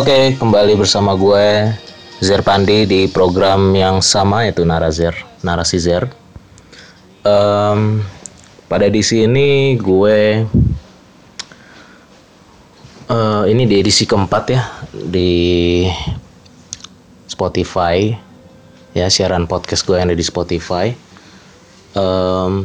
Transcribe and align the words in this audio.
Oke, 0.00 0.32
kembali 0.32 0.80
bersama 0.80 1.12
gue 1.12 1.76
Zer 2.24 2.40
Pandi 2.40 2.88
di 2.88 3.04
program 3.04 3.68
yang 3.76 4.00
sama 4.00 4.48
yaitu 4.48 4.64
Narazer, 4.64 5.12
Narasi 5.44 5.76
Zer. 5.76 6.08
Em, 7.20 8.00
pada 8.64 8.88
di 8.88 9.04
sini 9.04 9.76
gue 9.76 10.48
eh, 13.12 13.42
ini 13.44 13.68
di 13.68 13.76
edisi 13.76 14.08
keempat 14.08 14.44
ya 14.48 14.72
di 14.88 15.84
Spotify 17.28 18.08
ya 18.96 19.04
siaran 19.12 19.44
podcast 19.44 19.84
gue 19.84 20.00
yang 20.00 20.08
ada 20.08 20.16
di 20.16 20.24
Spotify. 20.24 20.96
Em, 21.92 22.64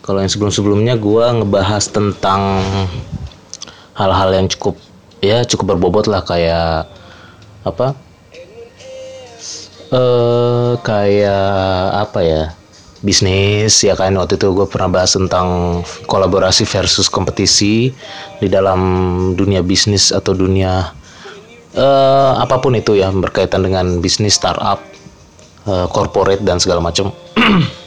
kalau 0.00 0.24
yang 0.24 0.32
sebelum-sebelumnya 0.32 0.96
gue 0.96 1.44
ngebahas 1.44 1.92
tentang 1.92 2.64
hal-hal 4.00 4.32
yang 4.32 4.48
cukup 4.48 4.80
ya 5.20 5.44
cukup 5.44 5.76
berbobot 5.76 6.08
lah 6.08 6.24
kayak 6.24 6.88
apa? 7.64 7.96
Eh 9.92 10.72
kayak 10.80 11.48
apa 12.08 12.20
ya 12.24 12.42
bisnis 13.04 13.80
ya 13.84 13.96
kan? 13.96 14.16
Waktu 14.16 14.36
itu 14.40 14.52
gue 14.52 14.66
pernah 14.68 15.00
bahas 15.00 15.16
tentang 15.16 15.80
kolaborasi 16.08 16.64
versus 16.68 17.08
kompetisi 17.08 17.92
di 18.40 18.48
dalam 18.48 18.80
dunia 19.36 19.60
bisnis 19.64 20.12
atau 20.12 20.32
dunia 20.36 20.92
eh 21.70 22.32
apa 22.34 22.58
pun 22.58 22.74
itu 22.74 22.98
ya 22.98 23.14
berkaitan 23.14 23.62
dengan 23.62 24.02
bisnis 24.02 24.34
startup 24.34 24.82
eh, 25.70 25.86
corporate 25.94 26.42
dan 26.42 26.58
segala 26.58 26.82
macam 26.82 27.14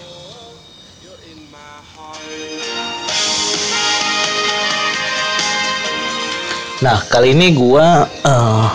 Nah, 6.84 7.00
kali 7.08 7.32
ini 7.32 7.56
gua 7.56 8.04
eh, 8.28 8.68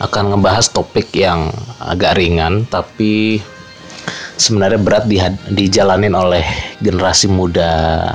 akan 0.00 0.24
ngebahas 0.32 0.72
topik 0.72 1.12
yang 1.12 1.52
agak 1.84 2.16
ringan 2.16 2.64
tapi 2.64 3.44
sebenarnya 4.40 4.80
berat 4.80 5.04
di, 5.04 5.20
dijalanin 5.52 6.16
oleh 6.16 6.48
generasi 6.80 7.28
muda 7.28 8.08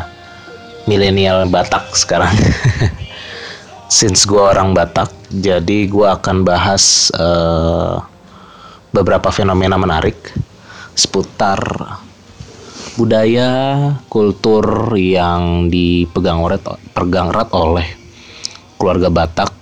milenial 0.89 1.45
Batak 1.53 1.93
sekarang. 1.93 2.33
Since 3.93 4.25
gua 4.25 4.57
orang 4.57 4.73
Batak, 4.73 5.13
jadi 5.29 5.85
gua 5.85 6.17
akan 6.17 6.41
bahas 6.41 7.13
eh, 7.13 8.01
beberapa 8.89 9.29
fenomena 9.29 9.77
menarik 9.77 10.17
seputar 10.97 11.61
budaya, 12.97 13.53
kultur 14.09 14.97
yang 14.97 15.69
dipegang 15.69 16.41
erat, 16.41 16.65
pegang 16.97 17.29
erat 17.29 17.53
oleh 17.53 18.00
keluarga 18.81 19.13
Batak 19.13 19.53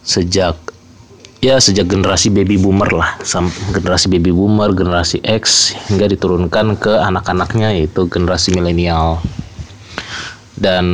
sejak 0.00 0.56
ya 1.44 1.60
sejak 1.60 1.84
generasi 1.84 2.32
baby 2.32 2.56
boomer 2.56 2.88
lah. 2.88 3.20
Generasi 3.76 4.08
baby 4.08 4.32
boomer 4.32 4.72
generasi 4.72 5.20
X 5.20 5.76
hingga 5.92 6.08
diturunkan 6.08 6.80
ke 6.80 6.96
anak-anaknya 6.96 7.76
yaitu 7.76 8.08
generasi 8.08 8.56
milenial. 8.56 9.20
Dan 10.58 10.84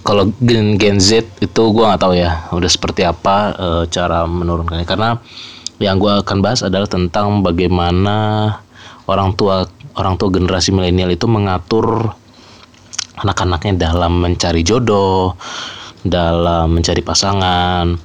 kalau 0.00 0.32
gen, 0.40 0.80
gen 0.80 0.96
Z 0.96 1.28
itu 1.42 1.62
gue 1.74 1.84
nggak 1.84 2.00
tahu 2.00 2.14
ya 2.16 2.48
udah 2.54 2.70
seperti 2.70 3.04
apa 3.04 3.52
eh, 3.52 3.84
cara 3.90 4.24
menurunkannya. 4.24 4.86
Karena 4.86 5.18
yang 5.82 5.98
gue 5.98 6.22
akan 6.22 6.38
bahas 6.40 6.62
adalah 6.62 6.86
tentang 6.88 7.42
bagaimana 7.42 8.48
orang 9.10 9.36
tua 9.36 9.68
orang 9.98 10.16
tua 10.16 10.32
generasi 10.32 10.72
milenial 10.72 11.12
itu 11.12 11.28
mengatur 11.28 12.14
anak-anaknya 13.20 13.90
dalam 13.90 14.22
mencari 14.22 14.64
jodoh 14.64 15.36
dalam 16.04 16.76
mencari 16.76 17.00
pasangan 17.00 17.96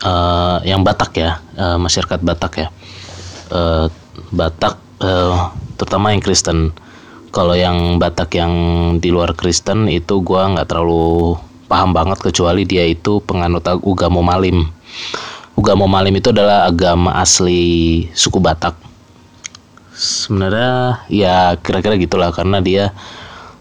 eh, 0.00 0.58
yang 0.64 0.86
Batak 0.86 1.12
ya 1.18 1.42
eh, 1.58 1.78
masyarakat 1.78 2.22
Batak 2.22 2.52
ya. 2.56 2.68
Eh, 3.50 3.86
Batak 4.30 4.78
eh, 5.02 5.36
terutama 5.76 6.14
yang 6.14 6.22
Kristen. 6.22 6.70
Kalau 7.34 7.58
yang 7.58 7.98
Batak 7.98 8.32
yang 8.38 8.52
di 9.02 9.10
luar 9.10 9.34
Kristen 9.34 9.90
itu 9.90 10.22
gua 10.22 10.48
nggak 10.54 10.70
terlalu 10.70 11.36
paham 11.66 11.96
banget 11.96 12.20
kecuali 12.20 12.68
dia 12.68 12.84
itu 12.86 13.18
penganut 13.24 13.64
Ugamo 13.64 14.22
Malim. 14.22 14.68
Ugamo 15.58 15.84
Malim 15.88 16.16
itu 16.16 16.30
adalah 16.32 16.68
agama 16.68 17.18
asli 17.18 18.06
suku 18.14 18.38
Batak. 18.38 18.76
Sebenarnya 19.92 21.04
ya 21.12 21.56
kira-kira 21.60 21.96
gitulah 22.00 22.32
karena 22.32 22.60
dia 22.64 22.92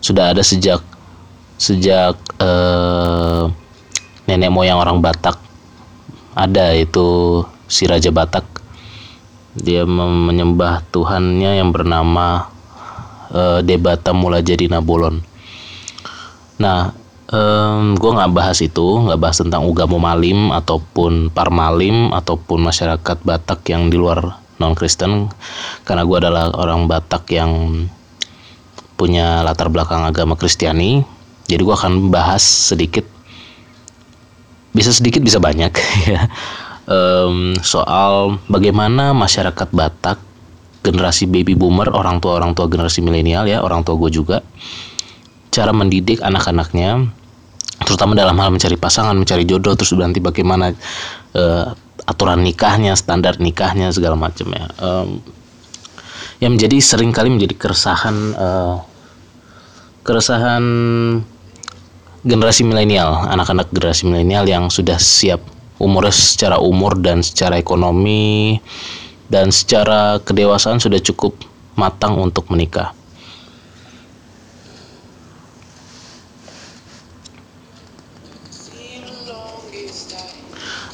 sudah 0.03 0.35
ada 0.35 0.43
sejak 0.43 0.81
sejak 1.61 2.17
eh, 2.41 3.43
nenek 4.29 4.53
moyang 4.53 4.77
orang 4.81 4.99
Batak. 4.99 5.37
Ada 6.37 6.77
itu 6.77 7.41
si 7.65 7.85
Raja 7.87 8.09
Batak. 8.09 8.45
Dia 9.57 9.83
menyembah 9.87 10.83
Tuhannya 10.91 11.59
yang 11.59 11.75
bernama 11.75 12.47
eh, 13.31 13.59
Debata 13.63 14.15
Mulajadi 14.15 14.71
Nabolon 14.71 15.31
nah 16.61 16.93
em, 17.33 17.97
gue 17.97 18.11
nggak 18.13 18.31
bahas 18.37 18.61
itu 18.61 18.85
nggak 19.01 19.17
bahas 19.17 19.41
tentang 19.41 19.65
Ugamo 19.65 19.97
Malim 19.97 20.53
ataupun 20.53 21.33
Parmalim 21.33 22.13
ataupun 22.13 22.61
masyarakat 22.61 23.17
Batak 23.25 23.65
yang 23.73 23.89
di 23.89 23.97
luar 23.97 24.37
non 24.61 24.77
Kristen 24.77 25.33
karena 25.81 26.05
gue 26.05 26.17
adalah 26.21 26.53
orang 26.53 26.85
Batak 26.85 27.25
yang 27.33 27.49
punya 28.93 29.41
latar 29.41 29.73
belakang 29.73 30.05
agama 30.05 30.37
Kristiani. 30.37 31.01
Jadi 31.49 31.65
gue 31.65 31.73
akan 31.73 32.13
bahas 32.13 32.45
sedikit 32.45 33.01
bisa 34.71 34.91
sedikit 34.91 35.23
bisa 35.23 35.39
banyak 35.39 35.71
ya. 36.11 36.27
Em, 36.87 37.55
soal 37.61 38.41
bagaimana 38.49 39.13
masyarakat 39.15 39.69
Batak 39.71 40.17
generasi 40.81 41.29
baby 41.29 41.53
boomer 41.53 41.87
orang 41.93 42.17
tua 42.17 42.41
orang 42.41 42.57
tua 42.57 42.65
generasi 42.65 43.05
milenial 43.05 43.45
ya 43.45 43.61
orang 43.61 43.85
tua 43.85 43.95
gue 44.01 44.09
juga 44.09 44.41
cara 45.53 45.69
mendidik 45.69 46.25
anak-anaknya 46.25 47.05
terutama 47.85 48.17
dalam 48.17 48.33
hal 48.41 48.49
mencari 48.49 48.77
pasangan 48.81 49.13
mencari 49.13 49.45
jodoh 49.45 49.77
terus 49.77 49.93
nanti 49.93 50.17
bagaimana 50.17 50.73
eh, 51.37 51.65
aturan 52.09 52.41
nikahnya 52.41 52.97
standar 52.97 53.37
nikahnya 53.37 53.93
segala 53.93 54.17
macam 54.17 54.49
ya. 54.51 54.65
Em, 54.81 55.21
yang 56.41 56.57
menjadi 56.57 56.81
sering 56.81 57.13
kali 57.13 57.29
menjadi 57.29 57.53
keresahan 57.53 58.15
eh, 58.33 58.75
keresahan 60.01 60.63
generasi 62.21 62.61
milenial, 62.61 63.25
anak-anak 63.33 63.73
generasi 63.73 64.05
milenial 64.05 64.45
yang 64.45 64.69
sudah 64.69 65.01
siap 65.01 65.41
umurnya 65.81 66.13
secara 66.13 66.61
umur 66.61 66.93
dan 67.01 67.25
secara 67.25 67.57
ekonomi 67.57 68.61
dan 69.33 69.49
secara 69.49 70.21
kedewasaan 70.21 70.77
sudah 70.77 71.01
cukup 71.01 71.33
matang 71.73 72.21
untuk 72.21 72.45
menikah. 72.53 72.93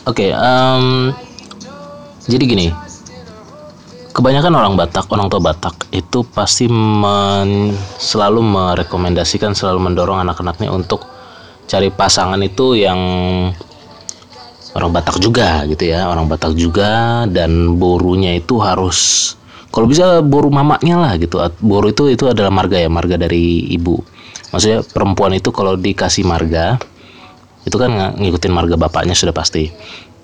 Oke, 0.07 0.31
em, 0.31 1.11
jadi 2.31 2.43
gini, 2.47 2.67
kebanyakan 4.15 4.55
orang 4.55 4.79
Batak, 4.79 5.11
orang 5.11 5.27
tua 5.27 5.43
Batak 5.43 5.91
itu 5.91 6.23
pasti 6.31 6.71
men- 6.71 7.75
selalu 7.99 8.39
merekomendasikan, 8.39 9.51
selalu 9.51 9.91
mendorong 9.91 10.23
anak-anaknya 10.23 10.71
untuk 10.71 11.16
cari 11.67 11.91
pasangan 11.91 12.39
itu 12.41 12.79
yang 12.79 12.99
orang 14.73 14.91
Batak 14.93 15.19
juga 15.19 15.67
gitu 15.67 15.91
ya, 15.91 16.07
orang 16.07 16.25
Batak 16.25 16.55
juga 16.55 17.23
dan 17.27 17.75
borunya 17.75 18.39
itu 18.39 18.57
harus 18.57 19.33
kalau 19.69 19.85
bisa 19.85 20.23
boru 20.23 20.47
mamanya 20.49 20.95
lah 20.97 21.13
gitu. 21.19 21.37
Boru 21.61 21.91
itu 21.91 22.09
itu 22.09 22.25
adalah 22.25 22.49
marga 22.49 22.79
ya, 22.79 22.89
marga 22.89 23.19
dari 23.19 23.67
ibu. 23.69 23.99
Maksudnya 24.49 24.81
perempuan 24.81 25.35
itu 25.35 25.51
kalau 25.51 25.75
dikasih 25.75 26.23
marga 26.23 26.79
itu 27.67 27.75
kan 27.75 27.91
ng- 27.91 28.15
ngikutin 28.23 28.53
marga 28.55 28.79
bapaknya 28.79 29.11
sudah 29.11 29.35
pasti 29.35 29.67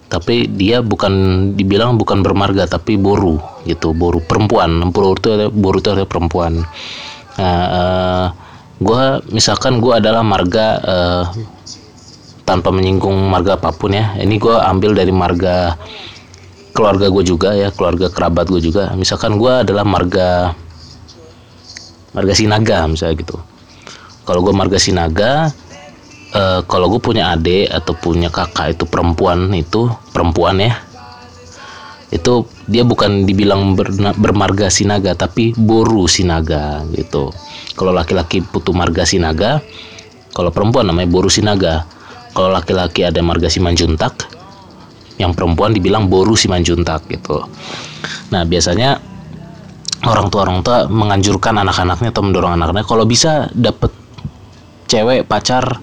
tapi 0.08 0.46
dia 0.46 0.80
bukan 0.80 1.12
dibilang 1.58 2.00
bukan 2.00 2.24
bermarga 2.24 2.70
tapi 2.70 2.96
boru 2.96 3.42
gitu 3.68 3.92
boru 3.92 4.24
perempuan 4.24 4.94
boru 4.94 5.18
itu 5.18 5.52
boru 5.52 5.82
itu 5.82 5.90
ada 5.92 6.06
perempuan 6.08 6.64
nah, 7.36 8.30
gue 8.82 9.04
misalkan 9.30 9.78
gue 9.78 9.94
adalah 9.94 10.26
marga 10.26 10.68
eh, 10.82 11.24
tanpa 12.44 12.70
menyinggung 12.74 13.16
marga 13.30 13.60
apa 13.60 13.74
pun 13.76 13.94
ya. 13.94 14.18
Ini 14.18 14.36
gue 14.38 14.56
ambil 14.56 14.98
dari 14.98 15.14
marga 15.14 15.78
keluarga 16.74 17.10
gue 17.14 17.24
juga 17.24 17.54
ya 17.54 17.70
keluarga 17.70 18.10
kerabat 18.10 18.50
gue 18.50 18.62
juga. 18.64 18.94
Misalkan 18.98 19.38
gue 19.38 19.52
adalah 19.52 19.86
marga 19.86 20.54
marga 22.14 22.34
Sinaga 22.34 22.86
misalnya 22.90 23.16
gitu. 23.20 23.38
Kalau 24.24 24.40
gue 24.40 24.54
marga 24.56 24.78
Sinaga 24.80 25.52
eh, 26.34 26.62
kalau 26.66 26.88
gue 26.90 27.02
punya 27.02 27.36
adik 27.36 27.70
atau 27.70 27.94
punya 27.98 28.34
kakak 28.34 28.80
itu 28.80 28.86
perempuan 28.90 29.54
itu 29.54 29.92
perempuan 30.12 30.58
ya 30.62 30.93
itu 32.14 32.46
dia 32.70 32.86
bukan 32.86 33.26
dibilang 33.26 33.74
bermarga 34.22 34.70
Sinaga 34.70 35.18
tapi 35.18 35.58
boru 35.58 36.06
Sinaga 36.06 36.86
gitu 36.94 37.34
kalau 37.74 37.90
laki-laki 37.90 38.46
putu 38.46 38.70
marga 38.70 39.02
Sinaga 39.02 39.66
kalau 40.38 40.54
perempuan 40.54 40.86
namanya 40.86 41.10
boru 41.10 41.28
Sinaga 41.28 41.90
kalau 42.38 42.54
laki-laki 42.54 43.02
ada 43.02 43.18
marga 43.26 43.50
Simanjuntak 43.50 44.30
yang 45.22 45.34
perempuan 45.34 45.74
dibilang 45.74 46.10
boru 46.10 46.34
simanjuntak 46.34 47.06
gitu. 47.10 47.46
Nah 48.34 48.42
biasanya 48.46 48.98
orang 50.04 50.28
tua 50.34 50.42
orang 50.50 50.60
tua 50.66 50.90
menganjurkan 50.90 51.62
anak-anaknya 51.62 52.10
atau 52.12 52.24
mendorong 52.26 52.54
anak-anaknya 52.58 52.88
kalau 52.88 53.06
bisa 53.06 53.48
dapet 53.54 53.94
cewek 54.90 55.26
pacar 55.30 55.80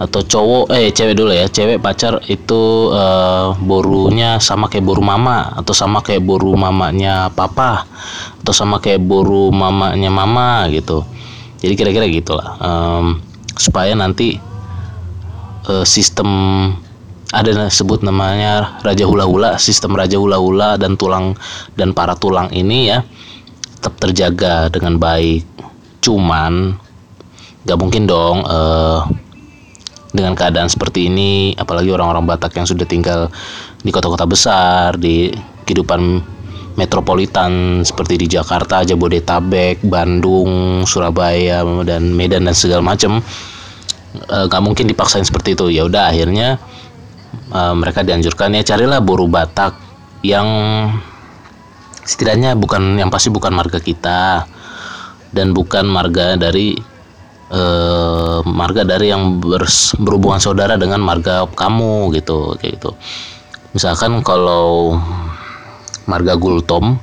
atau 0.00 0.24
cowok 0.24 0.72
eh 0.72 0.88
cewek 0.88 1.12
dulu 1.12 1.28
ya. 1.36 1.44
Cewek 1.44 1.76
pacar 1.84 2.24
itu 2.32 2.88
uh, 2.88 3.52
borunya 3.60 4.40
sama 4.40 4.72
kayak 4.72 4.88
boru 4.88 5.04
mama. 5.04 5.52
Atau 5.60 5.76
sama 5.76 6.00
kayak 6.00 6.24
boru 6.24 6.56
mamanya 6.56 7.28
papa. 7.28 7.84
Atau 8.40 8.56
sama 8.56 8.80
kayak 8.80 9.04
boru 9.04 9.52
mamanya 9.52 10.08
mama 10.08 10.64
gitu. 10.72 11.04
Jadi 11.60 11.76
kira-kira 11.76 12.08
gitulah. 12.08 12.56
Um, 12.64 13.20
supaya 13.60 13.92
nanti 13.92 14.40
uh, 15.68 15.84
sistem 15.84 16.28
ada 17.30 17.70
sebut 17.70 18.02
namanya 18.02 18.82
raja 18.82 19.06
hula 19.06 19.22
hula 19.22 19.54
sistem 19.54 19.94
raja 19.94 20.18
hula 20.18 20.34
hula 20.34 20.74
dan 20.74 20.98
tulang 20.98 21.38
dan 21.78 21.94
para 21.94 22.18
tulang 22.18 22.50
ini 22.50 22.90
ya 22.90 23.06
tetap 23.78 24.00
terjaga 24.00 24.72
dengan 24.72 24.96
baik. 24.96 25.44
Cuman 26.00 26.74
nggak 27.68 27.78
mungkin 27.78 28.08
dong 28.08 28.42
uh, 28.48 29.04
dengan 30.10 30.34
keadaan 30.34 30.66
seperti 30.66 31.06
ini 31.06 31.54
apalagi 31.54 31.90
orang-orang 31.94 32.26
Batak 32.26 32.58
yang 32.58 32.66
sudah 32.66 32.86
tinggal 32.86 33.30
di 33.80 33.90
kota-kota 33.94 34.26
besar 34.26 34.98
di 34.98 35.30
kehidupan 35.64 36.22
metropolitan 36.78 37.82
seperti 37.82 38.16
di 38.16 38.26
Jakarta, 38.30 38.80
Jabodetabek, 38.86 39.84
Bandung, 39.84 40.82
Surabaya 40.86 41.60
dan 41.84 42.14
Medan 42.14 42.46
dan 42.48 42.56
segala 42.56 42.80
macam 42.80 43.20
eh, 44.16 44.44
nggak 44.48 44.62
e, 44.62 44.64
mungkin 44.64 44.86
dipaksain 44.88 45.26
seperti 45.26 45.58
itu. 45.58 45.68
Ya 45.68 45.84
udah 45.84 46.08
akhirnya 46.08 46.56
e, 47.52 47.60
mereka 47.76 48.00
dianjurkan 48.00 48.56
ya 48.56 48.62
carilah 48.64 49.02
buru 49.04 49.28
Batak 49.28 49.76
yang 50.24 50.48
setidaknya 52.04 52.56
bukan 52.56 52.98
yang 52.98 53.12
pasti 53.12 53.28
bukan 53.30 53.52
marga 53.52 53.78
kita 53.78 54.48
dan 55.30 55.54
bukan 55.54 55.86
marga 55.86 56.34
dari 56.34 56.74
eh, 57.50 58.38
marga 58.46 58.82
dari 58.86 59.10
yang 59.12 59.42
bers, 59.42 59.94
berhubungan 59.98 60.40
saudara 60.40 60.78
dengan 60.78 61.02
marga 61.02 61.46
kamu 61.50 62.14
gitu 62.16 62.56
kayak 62.58 62.80
gitu. 62.80 62.90
Misalkan 63.74 64.22
kalau 64.26 64.98
marga 66.06 66.34
Gultom 66.34 66.98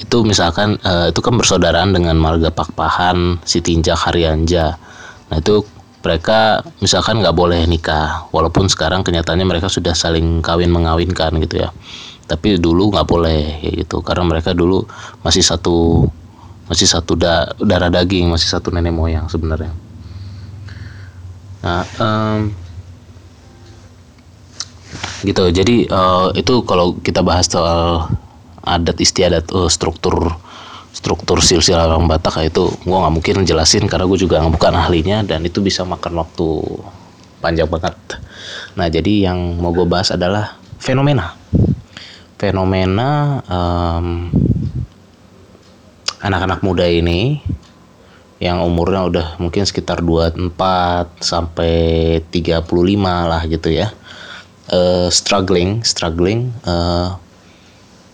itu 0.00 0.16
misalkan 0.24 0.76
eh, 0.84 1.12
itu 1.12 1.20
kan 1.20 1.34
bersaudaraan 1.36 1.92
dengan 1.92 2.16
marga 2.16 2.52
Pakpahan 2.52 3.40
Sitinjak 3.44 3.96
Haryanja 4.08 4.76
nah 5.32 5.40
itu 5.40 5.64
mereka 6.02 6.60
misalkan 6.82 7.22
nggak 7.22 7.32
boleh 7.32 7.62
nikah 7.70 8.26
walaupun 8.34 8.66
sekarang 8.66 9.06
kenyataannya 9.06 9.46
mereka 9.46 9.70
sudah 9.70 9.94
saling 9.94 10.42
kawin 10.42 10.74
mengawinkan 10.74 11.30
gitu 11.38 11.62
ya. 11.62 11.70
Tapi 12.26 12.58
dulu 12.58 12.90
nggak 12.90 13.06
boleh 13.06 13.62
gitu. 13.62 14.02
Karena 14.02 14.26
mereka 14.26 14.50
dulu 14.50 14.82
masih 15.22 15.46
satu 15.46 16.06
masih 16.72 16.88
satu 16.88 17.12
da 17.12 17.52
darah 17.60 17.92
daging 17.92 18.32
masih 18.32 18.48
satu 18.48 18.72
nenek 18.72 18.96
moyang 18.96 19.28
sebenarnya. 19.28 19.76
Nah 21.60 21.84
um, 22.00 22.40
gitu. 25.20 25.52
Jadi 25.52 25.84
uh, 25.92 26.32
itu 26.32 26.64
kalau 26.64 26.96
kita 27.04 27.20
bahas 27.20 27.44
soal 27.46 28.08
adat 28.64 28.96
istiadat 28.96 29.52
uh, 29.52 29.68
struktur 29.68 30.32
struktur 30.92 31.40
silsilah 31.44 31.88
orang 31.92 32.08
Batak 32.08 32.52
itu 32.52 32.68
gue 32.68 32.96
nggak 32.96 33.14
mungkin 33.14 33.36
jelasin 33.44 33.84
karena 33.84 34.08
gue 34.08 34.18
juga 34.20 34.40
bukan 34.44 34.72
ahlinya 34.72 35.24
dan 35.24 35.44
itu 35.44 35.60
bisa 35.60 35.84
makan 35.84 36.24
waktu 36.24 36.48
panjang 37.44 37.68
banget. 37.68 37.96
Nah 38.80 38.88
jadi 38.88 39.28
yang 39.28 39.60
mau 39.60 39.76
gue 39.76 39.84
bahas 39.84 40.08
adalah 40.08 40.56
fenomena. 40.80 41.36
Fenomena 42.40 43.38
um, 43.46 44.28
anak-anak 46.22 46.62
muda 46.62 46.86
ini 46.86 47.42
yang 48.38 48.62
umurnya 48.62 49.02
udah 49.06 49.26
mungkin 49.38 49.66
sekitar 49.66 50.02
24 50.02 50.54
sampai 51.22 51.74
35 52.30 52.66
lah 53.02 53.42
gitu 53.46 53.70
ya. 53.70 53.90
Uh, 54.72 55.10
struggling, 55.10 55.82
struggling 55.82 56.54
uh, 56.66 57.18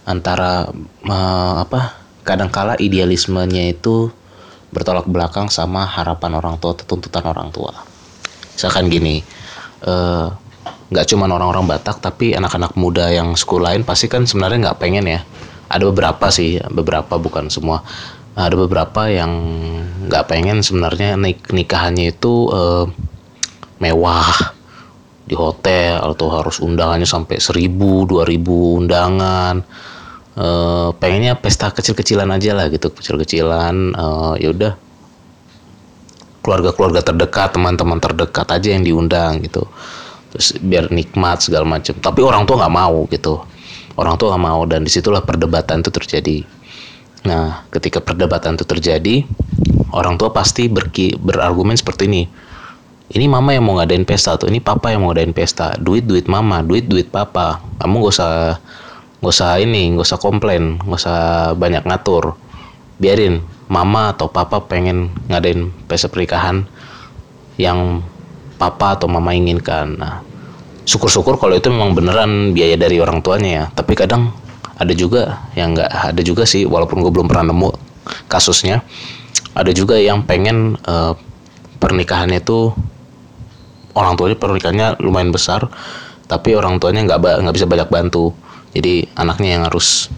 antara 0.09 0.69
uh, 1.05 1.55
apa? 1.65 1.97
Kadangkala 2.25 2.77
idealismenya 2.77 3.73
itu 3.73 4.13
bertolak 4.69 5.09
belakang 5.09 5.49
sama 5.49 5.89
harapan 5.89 6.37
orang 6.37 6.61
tua, 6.61 6.77
tuntutan 6.77 7.25
orang 7.25 7.49
tua. 7.49 7.73
Misalkan 8.53 8.93
gini, 8.93 9.25
nggak 10.93 11.05
uh, 11.07 11.09
cuma 11.09 11.25
orang-orang 11.25 11.65
Batak, 11.65 12.05
tapi 12.05 12.37
anak-anak 12.37 12.77
muda 12.77 13.09
yang 13.09 13.33
sekolah 13.33 13.73
lain 13.73 13.81
pasti 13.89 14.13
kan 14.13 14.29
sebenarnya 14.29 14.69
nggak 14.69 14.81
pengen 14.81 15.09
ya 15.09 15.21
ada 15.69 15.85
beberapa 15.85 16.33
sih 16.33 16.57
beberapa 16.73 17.21
bukan 17.21 17.53
semua. 17.53 17.85
Ada 18.39 18.55
beberapa 18.55 19.11
yang 19.11 19.33
nggak 20.09 20.25
pengen 20.31 20.65
sebenarnya 20.65 21.19
nik 21.19 21.53
nikahannya 21.53 22.17
itu 22.17 22.49
uh, 22.49 22.89
mewah. 23.81 24.57
Di 25.29 25.37
hotel 25.37 26.01
atau 26.01 26.33
harus 26.33 26.57
undangannya 26.57 27.05
sampai 27.05 27.37
seribu 27.37 28.09
dua 28.09 28.25
ribu 28.25 28.81
undangan. 28.81 29.61
Uh, 30.39 30.95
pengennya 30.97 31.37
pesta 31.37 31.69
kecil-kecilan 31.69 32.33
aja 32.33 32.57
lah 32.57 32.73
gitu 32.73 32.89
kecil-kecilan. 32.89 33.93
Uh, 33.93 34.35
ya 34.41 34.49
udah. 34.57 34.73
Keluarga-keluarga 36.41 37.05
terdekat 37.05 37.53
teman-teman 37.53 38.01
terdekat 38.01 38.49
aja 38.49 38.73
yang 38.73 38.89
diundang 38.89 39.45
gitu. 39.45 39.69
Terus 40.33 40.57
biar 40.65 40.89
nikmat 40.89 41.45
segala 41.45 41.69
macam 41.69 41.93
tapi 42.01 42.25
orang 42.25 42.49
tua 42.49 42.65
nggak 42.65 42.73
mau 42.77 43.05
gitu 43.13 43.45
orang 43.99 44.15
tua 44.15 44.33
nggak 44.33 44.45
mau 44.47 44.63
dan 44.65 44.87
di 44.87 44.91
situlah 44.95 45.21
perdebatan 45.21 45.83
itu 45.83 45.91
terjadi. 45.91 46.39
Nah 47.27 47.67
ketika 47.75 47.99
perdebatan 47.99 48.55
itu 48.55 48.63
terjadi 48.63 49.27
orang 49.91 50.15
tua 50.15 50.31
pasti 50.31 50.71
berki, 50.71 51.19
berargumen 51.19 51.75
seperti 51.75 52.07
ini. 52.07 52.23
Ini 53.09 53.25
mama 53.25 53.57
yang 53.57 53.65
mau 53.65 53.81
ngadain 53.81 54.05
pesta 54.05 54.37
atau 54.37 54.47
ini 54.53 54.61
papa 54.61 54.93
yang 54.93 55.03
mau 55.03 55.11
ngadain 55.11 55.33
pesta? 55.33 55.75
Duit 55.81 56.05
duit 56.05 56.29
mama 56.29 56.61
duit 56.63 56.87
duit 56.87 57.09
papa. 57.09 57.59
Kamu 57.81 58.05
gak 58.05 58.15
usah 58.15 58.33
gak 59.19 59.33
usah 59.33 59.59
ini 59.59 59.97
gak 59.97 60.07
usah 60.07 60.21
komplain 60.21 60.79
gak 60.79 61.01
usah 61.03 61.19
banyak 61.57 61.83
ngatur. 61.89 62.37
Biarin 63.01 63.43
mama 63.67 64.13
atau 64.13 64.29
papa 64.31 64.63
pengen 64.63 65.11
ngadain 65.27 65.73
pesta 65.89 66.07
pernikahan 66.13 66.69
yang 67.57 68.05
papa 68.61 68.95
atau 69.01 69.09
mama 69.09 69.33
inginkan. 69.33 69.97
Nah 69.97 70.21
syukur-syukur 70.89 71.37
kalau 71.37 71.53
itu 71.53 71.69
memang 71.69 71.93
beneran 71.93 72.57
biaya 72.57 72.81
dari 72.81 72.97
orang 72.97 73.21
tuanya 73.21 73.51
ya. 73.53 73.65
Tapi 73.77 73.93
kadang 73.93 74.33
ada 74.81 74.95
juga 74.97 75.45
yang 75.53 75.77
nggak 75.77 76.17
ada 76.17 76.23
juga 76.25 76.49
sih 76.49 76.65
walaupun 76.65 77.05
gue 77.05 77.13
belum 77.13 77.29
pernah 77.29 77.51
nemu 77.51 77.71
kasusnya 78.31 78.81
ada 79.53 79.75
juga 79.75 79.99
yang 79.99 80.23
pengen 80.23 80.79
uh, 80.87 81.13
pernikahannya 81.83 82.41
itu 82.41 82.73
orang 83.99 84.15
tuanya 84.15 84.39
pernikahannya 84.39 85.03
lumayan 85.03 85.35
besar 85.35 85.67
tapi 86.29 86.53
orang 86.55 86.77
tuanya 86.79 87.09
nggak 87.09 87.43
nggak 87.43 87.57
bisa 87.57 87.67
banyak 87.67 87.89
bantu. 87.89 88.37
Jadi 88.77 89.09
anaknya 89.17 89.59
yang 89.59 89.65
harus 89.65 90.13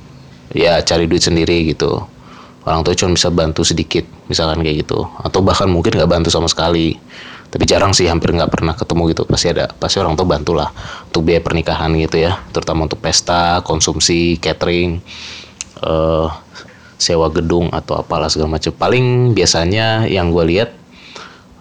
ya 0.50 0.82
cari 0.82 1.06
duit 1.06 1.22
sendiri 1.22 1.70
gitu. 1.70 2.02
Orang 2.66 2.82
tua 2.84 2.92
cuma 2.98 3.14
bisa 3.14 3.30
bantu 3.30 3.62
sedikit 3.62 4.02
misalkan 4.26 4.60
kayak 4.66 4.84
gitu. 4.84 5.06
Atau 5.22 5.40
bahkan 5.40 5.70
mungkin 5.70 5.94
nggak 5.94 6.10
bantu 6.10 6.28
sama 6.28 6.50
sekali 6.50 6.98
tapi 7.50 7.66
jarang 7.66 7.90
sih 7.90 8.06
hampir 8.06 8.30
nggak 8.30 8.50
pernah 8.50 8.78
ketemu 8.78 9.10
gitu. 9.10 9.22
Pasti 9.26 9.50
ada 9.50 9.66
pasti 9.74 9.98
orang 9.98 10.14
tua 10.14 10.26
bantu 10.26 10.54
lah 10.54 10.70
untuk 11.10 11.26
biaya 11.26 11.42
pernikahan 11.42 11.90
gitu 11.98 12.22
ya. 12.22 12.38
Terutama 12.54 12.86
untuk 12.86 13.02
pesta 13.02 13.58
konsumsi 13.66 14.38
catering 14.38 15.02
uh, 15.82 16.30
sewa 16.94 17.26
gedung 17.34 17.66
atau 17.74 17.98
apalah 17.98 18.30
segala 18.30 18.54
macam. 18.54 18.70
Paling 18.70 19.34
biasanya 19.34 20.06
yang 20.06 20.30
gue 20.30 20.44
lihat 20.46 20.70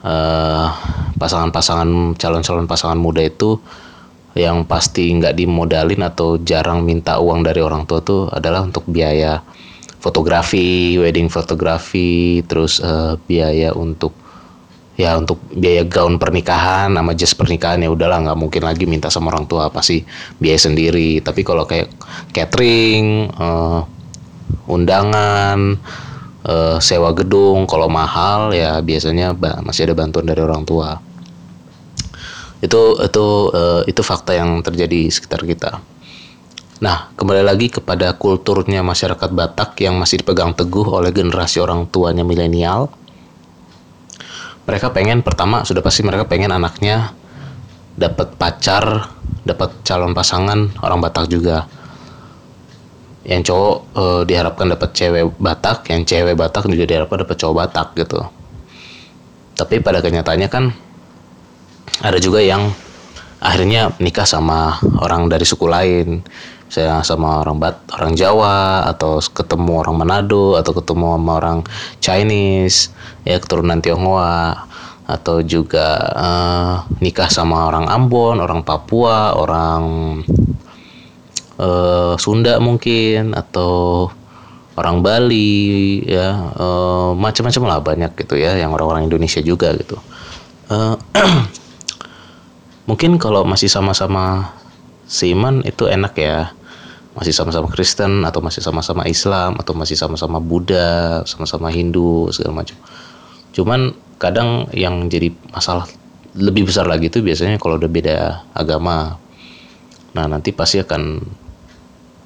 uh, 0.06 0.70
pasangan-pasangan 1.18 2.14
calon-calon 2.22 2.70
pasangan 2.70 3.00
muda 3.00 3.26
itu 3.26 3.58
yang 4.38 4.70
pasti 4.70 5.10
nggak 5.10 5.42
dimodalin 5.42 6.06
atau 6.06 6.38
jarang 6.38 6.86
minta 6.86 7.18
uang 7.18 7.42
dari 7.42 7.66
orang 7.66 7.90
tua 7.90 7.98
tuh 8.06 8.30
adalah 8.30 8.62
untuk 8.62 8.86
biaya 8.86 9.42
fotografi, 10.00 10.96
wedding 10.96 11.28
fotografi, 11.28 12.40
terus 12.46 12.80
uh, 12.80 13.20
biaya 13.26 13.76
untuk 13.76 14.16
ya 15.00 15.16
untuk 15.16 15.40
biaya 15.56 15.88
gaun 15.88 16.20
pernikahan 16.20 16.92
sama 16.92 17.16
jas 17.16 17.32
pernikahan 17.32 17.80
ya 17.80 17.88
udahlah 17.88 18.20
nggak 18.20 18.36
mungkin 18.36 18.68
lagi 18.68 18.84
minta 18.84 19.08
sama 19.08 19.32
orang 19.32 19.48
tua 19.48 19.72
pasti 19.72 20.04
biaya 20.36 20.60
sendiri. 20.60 21.24
Tapi 21.24 21.40
kalau 21.48 21.64
kayak 21.64 21.88
catering 22.36 23.32
uh, 23.40 23.88
undangan 24.68 25.80
uh, 26.44 26.78
sewa 26.84 27.16
gedung 27.16 27.64
kalau 27.64 27.88
mahal 27.88 28.52
ya 28.52 28.84
biasanya 28.84 29.32
masih 29.64 29.88
ada 29.88 29.96
bantuan 29.96 30.28
dari 30.28 30.44
orang 30.44 30.68
tua. 30.68 31.00
Itu 32.60 33.00
itu 33.00 33.26
uh, 33.56 33.88
itu 33.88 34.04
fakta 34.04 34.36
yang 34.36 34.60
terjadi 34.60 35.08
di 35.08 35.08
sekitar 35.08 35.48
kita. 35.48 35.80
Nah 36.84 37.08
kembali 37.16 37.48
lagi 37.48 37.72
kepada 37.72 38.20
kulturnya 38.20 38.84
masyarakat 38.84 39.32
Batak 39.32 39.80
yang 39.80 39.96
masih 39.96 40.20
dipegang 40.20 40.52
teguh 40.52 40.92
oleh 40.92 41.16
generasi 41.16 41.64
orang 41.64 41.88
tuanya 41.88 42.28
milenial 42.28 42.92
mereka 44.70 44.94
pengen 44.94 45.26
pertama 45.26 45.66
sudah 45.66 45.82
pasti 45.82 46.06
mereka 46.06 46.30
pengen 46.30 46.54
anaknya 46.54 47.18
dapat 47.98 48.38
pacar 48.38 49.10
dapat 49.42 49.82
calon 49.82 50.14
pasangan 50.14 50.70
orang 50.86 51.02
Batak 51.02 51.26
juga. 51.26 51.66
Yang 53.26 53.50
cowok 53.50 53.78
eh, 53.98 54.22
diharapkan 54.30 54.70
dapat 54.70 54.90
cewek 54.94 55.26
Batak 55.42 55.90
yang 55.90 56.06
cewek 56.06 56.38
Batak 56.38 56.70
juga 56.70 56.86
diharapkan 56.86 57.26
dapat 57.26 57.36
cowok 57.42 57.56
Batak 57.66 57.88
gitu. 57.98 58.22
Tapi 59.58 59.82
pada 59.82 60.06
kenyataannya 60.06 60.50
kan 60.54 60.70
ada 62.06 62.22
juga 62.22 62.40
yang 62.40 62.70
akhirnya 63.42 63.90
nikah 63.98 64.30
sama 64.30 64.78
orang 65.02 65.26
dari 65.26 65.50
suku 65.50 65.66
lain 65.66 66.22
saya 66.70 67.02
sama 67.02 67.42
orang 67.42 67.58
Bat 67.58 67.76
orang 67.98 68.14
Jawa 68.14 68.86
atau 68.86 69.18
ketemu 69.20 69.82
orang 69.82 69.98
Manado 69.98 70.54
atau 70.54 70.72
ketemu 70.78 71.18
sama 71.18 71.32
orang 71.42 71.60
Chinese 71.98 72.94
ya 73.26 73.42
keturunan 73.42 73.82
Tionghoa 73.82 74.70
atau 75.10 75.42
juga 75.42 75.98
uh, 76.14 76.74
nikah 77.02 77.34
sama 77.34 77.66
orang 77.66 77.90
Ambon 77.90 78.38
orang 78.38 78.62
Papua 78.62 79.34
orang 79.34 79.82
uh, 81.58 82.14
Sunda 82.22 82.62
mungkin 82.62 83.34
atau 83.34 84.08
orang 84.78 85.02
Bali 85.02 86.06
ya 86.06 86.54
uh, 86.56 87.12
macam-macam 87.18 87.64
lah 87.66 87.80
banyak 87.84 88.12
gitu 88.16 88.40
ya 88.40 88.56
yang 88.56 88.72
orang-orang 88.72 89.12
Indonesia 89.12 89.44
juga 89.44 89.76
gitu. 89.76 90.00
Uh, 90.72 90.96
mungkin 92.90 93.20
kalau 93.20 93.44
masih 93.44 93.68
sama-sama 93.68 94.56
seiman 95.10 95.66
itu 95.66 95.90
enak 95.90 96.14
ya 96.16 96.54
masih 97.20 97.36
sama-sama 97.36 97.68
Kristen 97.68 98.24
atau 98.24 98.40
masih 98.40 98.64
sama-sama 98.64 99.04
Islam 99.04 99.60
atau 99.60 99.76
masih 99.76 100.00
sama-sama 100.00 100.40
Buddha, 100.40 101.28
sama-sama 101.28 101.68
Hindu 101.68 102.32
segala 102.32 102.64
macam. 102.64 102.80
Cuman 103.52 103.92
kadang 104.16 104.72
yang 104.72 105.12
jadi 105.12 105.28
masalah 105.52 105.84
lebih 106.40 106.72
besar 106.72 106.88
lagi 106.88 107.12
itu 107.12 107.20
biasanya 107.20 107.60
kalau 107.60 107.76
udah 107.76 107.92
beda 107.92 108.18
agama. 108.56 109.20
Nah 110.16 110.26
nanti 110.32 110.56
pasti 110.56 110.80
akan 110.80 111.20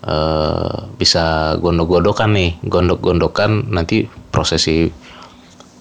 uh, 0.05 0.93
bisa 0.93 1.57
gondok-gondokan 1.57 2.29
nih, 2.37 2.51
gondok-gondokan 2.61 3.73
nanti 3.73 4.05
prosesi 4.29 4.93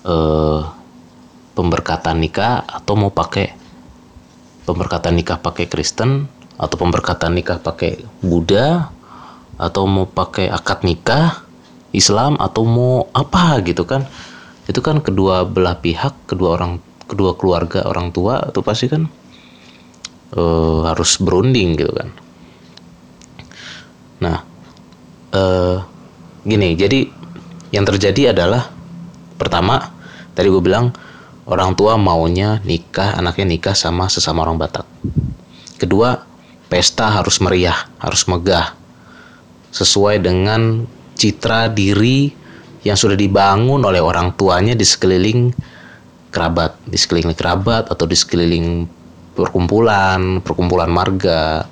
uh, 0.09 0.61
pemberkatan 1.52 2.16
nikah 2.16 2.64
atau 2.64 2.97
mau 2.97 3.12
pakai 3.12 3.52
pemberkatan 4.64 5.21
nikah 5.21 5.37
pakai 5.37 5.69
Kristen 5.69 6.25
atau 6.57 6.76
pemberkatan 6.81 7.37
nikah 7.37 7.61
pakai 7.61 8.00
Buddha 8.25 8.88
atau 9.61 9.85
mau 9.85 10.09
pakai 10.09 10.49
akad 10.49 10.85
nikah 10.85 11.44
Islam 11.92 12.40
atau 12.40 12.64
mau 12.64 13.09
apa 13.12 13.61
gitu 13.64 13.85
kan. 13.85 14.09
Itu 14.64 14.80
kan 14.80 15.02
kedua 15.02 15.44
belah 15.44 15.78
pihak 15.80 16.30
kedua 16.30 16.56
orang 16.56 16.78
kedua 17.12 17.37
keluarga 17.37 17.85
orang 17.85 18.09
tua 18.09 18.40
itu 18.49 18.64
pasti 18.64 18.88
kan 18.88 19.04
uh, 20.32 20.88
harus 20.88 21.21
berunding 21.21 21.76
gitu 21.76 21.92
kan. 21.92 22.09
Nah 24.25 24.37
uh, 25.37 25.76
gini 26.47 26.73
jadi 26.73 27.04
yang 27.73 27.85
terjadi 27.85 28.32
adalah 28.32 28.68
pertama 29.37 29.92
tadi 30.32 30.49
gue 30.49 30.62
bilang 30.64 30.92
orang 31.44 31.76
tua 31.76 32.00
maunya 32.00 32.62
nikah 32.64 33.18
anaknya 33.18 33.44
nikah 33.59 33.76
sama 33.76 34.09
sesama 34.09 34.47
orang 34.47 34.56
Batak. 34.56 34.87
Kedua 35.76 36.16
pesta 36.71 37.12
harus 37.12 37.37
meriah 37.42 37.76
harus 38.00 38.25
megah 38.25 38.73
sesuai 39.73 40.21
dengan 40.21 40.85
citra 41.17 41.73
diri 41.73 42.31
yang 42.83 42.99
sudah 42.99 43.17
dibangun 43.17 43.81
oleh 43.83 44.02
orang 44.02 44.35
tuanya 44.37 44.76
di 44.76 44.85
sekeliling 44.85 45.55
kerabat, 46.33 46.76
di 46.85 46.99
sekeliling 46.99 47.33
kerabat 47.37 47.88
atau 47.88 48.05
di 48.05 48.17
sekeliling 48.17 48.85
perkumpulan, 49.33 50.43
perkumpulan 50.45 50.91
marga 50.91 51.64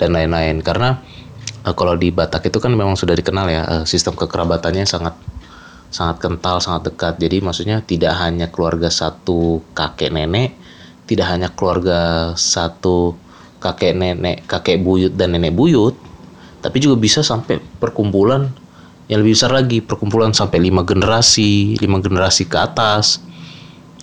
dan 0.00 0.16
lain-lain. 0.16 0.64
Karena 0.64 0.96
uh, 1.66 1.74
kalau 1.74 1.98
di 1.98 2.08
Batak 2.14 2.48
itu 2.48 2.58
kan 2.62 2.72
memang 2.72 2.94
sudah 2.94 3.16
dikenal 3.16 3.46
ya 3.50 3.62
uh, 3.66 3.84
sistem 3.84 4.14
kekerabatannya 4.14 4.86
sangat 4.86 5.16
sangat 5.92 6.24
kental, 6.24 6.62
sangat 6.62 6.94
dekat. 6.94 7.20
Jadi 7.20 7.44
maksudnya 7.44 7.84
tidak 7.84 8.16
hanya 8.16 8.48
keluarga 8.48 8.88
satu 8.88 9.60
kakek 9.76 10.14
nenek, 10.14 10.56
tidak 11.04 11.26
hanya 11.28 11.52
keluarga 11.52 12.32
satu 12.38 13.12
kakek 13.60 13.92
nenek, 13.98 14.48
kakek 14.48 14.80
buyut 14.80 15.12
dan 15.12 15.36
nenek 15.36 15.52
buyut, 15.52 15.94
tapi 16.62 16.78
juga 16.78 16.96
bisa 16.96 17.20
sampai 17.20 17.58
perkumpulan 17.58 18.46
yang 19.10 19.20
lebih 19.20 19.34
besar 19.34 19.50
lagi 19.50 19.82
perkumpulan 19.82 20.30
sampai 20.30 20.62
lima 20.62 20.86
generasi 20.86 21.76
lima 21.82 21.98
generasi 21.98 22.46
ke 22.46 22.56
atas 22.56 23.20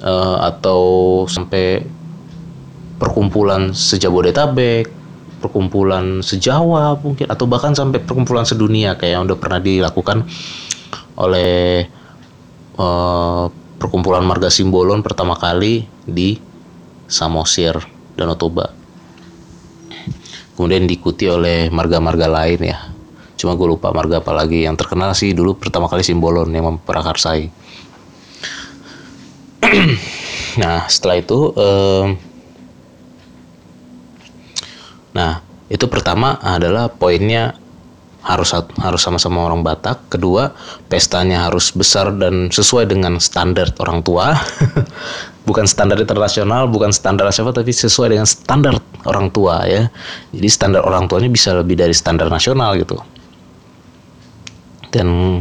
uh, 0.04 0.44
atau 0.44 1.24
sampai 1.26 1.88
perkumpulan 3.00 3.72
sejabodetabek 3.72 4.92
perkumpulan 5.40 6.20
sejawa 6.20 7.00
mungkin 7.00 7.32
atau 7.32 7.48
bahkan 7.48 7.72
sampai 7.72 8.04
perkumpulan 8.04 8.44
sedunia 8.44 9.00
kayak 9.00 9.18
yang 9.18 9.24
udah 9.24 9.40
pernah 9.40 9.64
dilakukan 9.64 10.28
oleh 11.16 11.88
uh, 12.76 13.48
perkumpulan 13.80 14.28
marga 14.28 14.52
Simbolon 14.52 15.00
pertama 15.00 15.40
kali 15.40 15.88
di 16.04 16.36
Samosir 17.08 17.80
Danau 18.20 18.36
Toba 18.36 18.79
kemudian 20.60 20.84
diikuti 20.84 21.32
oleh 21.32 21.72
marga-marga 21.72 22.28
lain 22.28 22.60
ya 22.68 22.92
cuma 23.40 23.56
gue 23.56 23.72
lupa 23.72 23.96
marga 23.96 24.20
apa 24.20 24.36
lagi 24.36 24.68
yang 24.68 24.76
terkenal 24.76 25.16
sih 25.16 25.32
dulu 25.32 25.56
pertama 25.56 25.88
kali 25.88 26.04
Simbolon 26.04 26.52
yang 26.52 26.76
memperakarsai 26.76 27.48
nah 30.60 30.84
setelah 30.92 31.16
itu 31.24 31.40
um, 31.56 32.20
nah 35.16 35.40
itu 35.72 35.88
pertama 35.88 36.36
adalah 36.44 36.92
poinnya 36.92 37.56
harus 38.20 38.52
harus 38.54 39.02
sama-sama 39.02 39.48
orang 39.48 39.64
Batak. 39.64 40.12
Kedua, 40.12 40.52
pestanya 40.92 41.48
harus 41.48 41.72
besar 41.72 42.12
dan 42.20 42.52
sesuai 42.52 42.92
dengan 42.92 43.16
standar 43.18 43.72
orang 43.80 44.04
tua. 44.04 44.36
bukan 45.48 45.66
standar 45.68 46.00
internasional, 46.00 46.68
bukan 46.68 46.92
standar 46.92 47.28
nasional 47.28 47.56
tapi 47.56 47.72
sesuai 47.72 48.16
dengan 48.16 48.28
standar 48.28 48.76
orang 49.08 49.32
tua 49.32 49.64
ya. 49.68 49.88
Jadi 50.36 50.48
standar 50.52 50.82
orang 50.84 51.08
tuanya 51.08 51.30
bisa 51.32 51.56
lebih 51.56 51.80
dari 51.80 51.96
standar 51.96 52.28
nasional 52.28 52.76
gitu. 52.76 53.00
Dan 54.90 55.40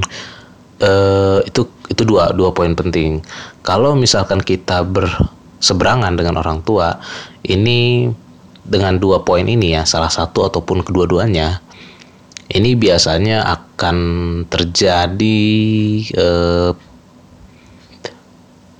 uh, 0.84 1.40
itu 1.42 1.64
itu 1.88 2.02
dua 2.04 2.30
dua 2.36 2.52
poin 2.52 2.76
penting. 2.76 3.24
Kalau 3.64 3.96
misalkan 3.96 4.40
kita 4.44 4.84
berseberangan 4.84 6.14
dengan 6.14 6.40
orang 6.40 6.60
tua, 6.62 7.00
ini 7.48 8.12
dengan 8.68 9.00
dua 9.00 9.24
poin 9.24 9.48
ini 9.48 9.72
ya, 9.72 9.88
salah 9.88 10.12
satu 10.12 10.44
ataupun 10.52 10.84
kedua-duanya, 10.84 11.64
ini 12.52 12.76
biasanya 12.76 13.44
akan 13.48 13.96
terjadi 14.52 15.40
uh, 16.16 16.70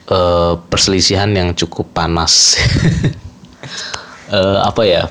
uh, 0.09 0.59
perselisihan 0.69 1.31
yang 1.33 1.53
cukup 1.55 1.89
panas. 1.93 2.57
uh, 4.33 4.65
apa 4.69 4.83
ya? 4.85 5.05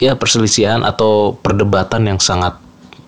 Ya 0.00 0.16
perselisihan 0.16 0.80
atau 0.80 1.36
perdebatan 1.44 2.08
yang 2.08 2.20
sangat 2.22 2.56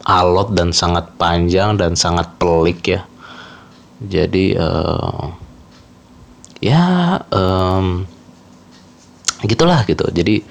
alot 0.04 0.52
dan 0.52 0.74
sangat 0.74 1.08
panjang 1.16 1.78
dan 1.80 1.96
sangat 1.96 2.28
pelik 2.36 2.84
ya. 2.84 3.00
Jadi 4.02 4.58
uh, 4.58 5.30
ya 6.58 7.16
um, 7.30 8.04
gitulah 9.46 9.86
gitu. 9.88 10.04
Jadi 10.10 10.42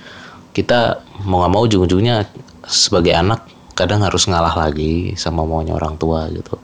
kita 0.51 1.03
mau 1.23 1.43
nggak 1.43 1.51
mau 1.51 1.63
ujung-ujungnya 1.63 2.27
sebagai 2.65 3.15
anak 3.15 3.47
kadang 3.75 4.03
harus 4.03 4.27
ngalah 4.27 4.53
lagi 4.55 5.15
sama 5.15 5.47
maunya 5.47 5.75
orang 5.75 5.95
tua 5.95 6.27
gitu. 6.31 6.59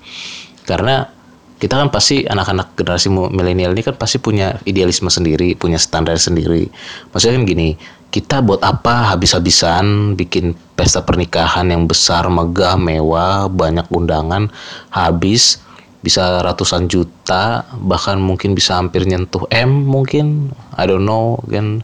Karena 0.68 1.17
kita 1.58 1.74
kan 1.74 1.90
pasti 1.90 2.22
anak-anak 2.22 2.78
generasi 2.78 3.10
milenial 3.10 3.74
ini 3.74 3.82
kan 3.82 3.98
pasti 3.98 4.22
punya 4.22 4.62
idealisme 4.70 5.10
sendiri, 5.10 5.58
punya 5.58 5.82
standar 5.82 6.14
sendiri. 6.22 6.70
Maksudnya 7.10 7.42
kan 7.42 7.46
gini, 7.50 7.70
kita 8.14 8.46
buat 8.46 8.62
apa 8.62 9.18
habis-habisan 9.18 10.14
bikin 10.14 10.54
pesta 10.78 11.02
pernikahan 11.02 11.74
yang 11.74 11.90
besar, 11.90 12.30
megah, 12.30 12.78
mewah, 12.78 13.50
banyak 13.50 13.90
undangan, 13.90 14.54
habis 14.94 15.58
bisa 16.06 16.46
ratusan 16.46 16.86
juta, 16.86 17.66
bahkan 17.82 18.22
mungkin 18.22 18.54
bisa 18.54 18.78
hampir 18.78 19.10
nyentuh 19.10 19.50
M 19.50 19.90
mungkin, 19.90 20.54
I 20.78 20.86
don't 20.86 21.10
know, 21.10 21.42
kan 21.50 21.82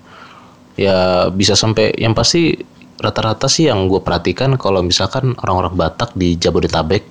ya 0.78 1.30
bisa 1.34 1.58
sampai 1.58 1.98
yang 1.98 2.14
pasti 2.14 2.54
rata-rata 3.02 3.50
sih 3.50 3.68
yang 3.68 3.90
gue 3.90 4.00
perhatikan 4.00 4.56
kalau 4.56 4.86
misalkan 4.86 5.34
orang-orang 5.42 5.76
Batak 5.76 6.14
di 6.14 6.38
Jabodetabek 6.38 7.04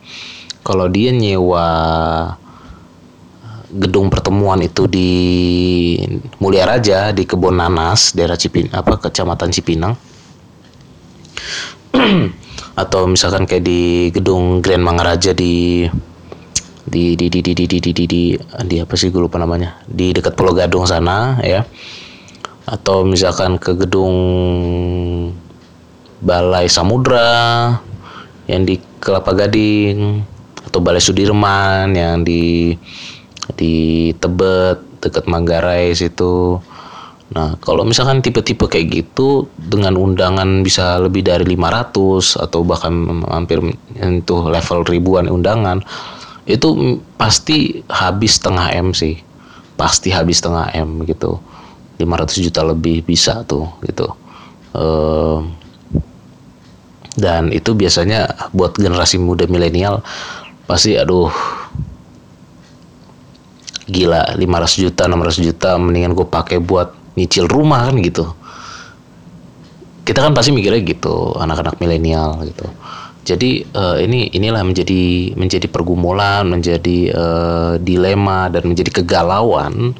kalau 0.62 0.86
dia 0.86 1.10
nyewa 1.10 1.68
gedung 3.72 4.12
pertemuan 4.12 4.60
itu 4.60 4.84
di 4.84 5.10
Mulia 6.36 6.68
Raja 6.68 7.08
di 7.16 7.24
Kebon 7.24 7.56
Nanas 7.56 8.12
daerah 8.12 8.36
Cipin 8.36 8.68
apa 8.68 9.00
kecamatan 9.00 9.48
Cipinang. 9.48 9.96
Atau 12.82 13.04
misalkan 13.08 13.44
kayak 13.44 13.64
di 13.64 14.12
gedung 14.12 14.60
Grand 14.60 14.84
Mangaraja 14.84 15.32
di 15.32 15.84
di 16.82 17.16
di 17.16 17.26
di 17.32 17.40
di 17.40 17.52
di 17.52 17.64
di 17.64 17.78
di 17.80 17.92
di, 17.92 18.04
di, 18.04 18.22
di 18.40 18.76
apa 18.80 18.94
sih 18.96 19.08
gue 19.08 19.20
lupa 19.24 19.40
namanya. 19.40 19.80
Di 19.88 20.12
dekat 20.12 20.36
Pulau 20.36 20.52
Gadung 20.52 20.84
sana 20.84 21.40
ya. 21.40 21.64
Atau 22.68 23.08
misalkan 23.08 23.56
ke 23.56 23.74
gedung 23.74 24.14
Balai 26.22 26.70
Samudra 26.70 27.74
yang 28.46 28.62
di 28.62 28.78
Kelapa 29.02 29.34
Gading 29.34 30.22
atau 30.62 30.78
Balai 30.78 31.02
Sudirman 31.02 31.90
yang 31.96 32.22
di 32.22 32.70
di 33.58 34.10
Tebet 34.16 34.78
dekat 35.02 35.26
Manggarai 35.26 35.92
situ. 35.92 36.62
Nah, 37.32 37.56
kalau 37.64 37.82
misalkan 37.82 38.20
tipe-tipe 38.20 38.68
kayak 38.68 38.92
gitu 38.92 39.48
dengan 39.56 39.96
undangan 39.96 40.60
bisa 40.60 41.00
lebih 41.00 41.24
dari 41.24 41.48
500 41.56 42.36
atau 42.36 42.60
bahkan 42.60 43.24
hampir 43.32 43.58
itu 43.96 44.36
level 44.44 44.84
ribuan 44.84 45.32
undangan, 45.32 45.80
itu 46.44 47.00
pasti 47.16 47.80
habis 47.88 48.36
setengah 48.36 48.68
M 48.76 48.92
sih. 48.92 49.16
Pasti 49.80 50.12
habis 50.12 50.44
setengah 50.44 50.76
M 50.76 51.08
gitu. 51.08 51.40
500 51.96 52.44
juta 52.44 52.60
lebih 52.68 53.00
bisa 53.00 53.40
tuh 53.48 53.64
gitu. 53.80 54.12
Ehm, 54.76 55.56
dan 57.16 57.52
itu 57.52 57.76
biasanya 57.76 58.28
buat 58.56 58.76
generasi 58.76 59.20
muda 59.20 59.44
milenial 59.44 60.00
pasti 60.64 60.96
aduh 60.96 61.28
gila 63.88 64.38
500 64.38 64.82
juta 64.82 65.02
600 65.10 65.46
juta 65.46 65.70
mendingan 65.78 66.14
gue 66.14 66.26
pakai 66.26 66.58
buat 66.62 66.94
nyicil 67.18 67.48
rumah 67.50 67.88
kan 67.90 67.98
gitu. 68.00 68.24
Kita 70.02 70.18
kan 70.18 70.34
pasti 70.34 70.50
mikirnya 70.50 70.82
gitu 70.82 71.34
anak-anak 71.38 71.78
milenial 71.78 72.42
gitu. 72.46 72.66
Jadi 73.22 73.62
uh, 73.78 74.02
ini 74.02 74.34
inilah 74.34 74.66
menjadi 74.66 75.30
menjadi 75.38 75.70
pergumulan 75.70 76.42
menjadi 76.42 76.98
uh, 77.14 77.72
dilema 77.78 78.50
dan 78.50 78.66
menjadi 78.66 79.02
kegalauan 79.02 79.94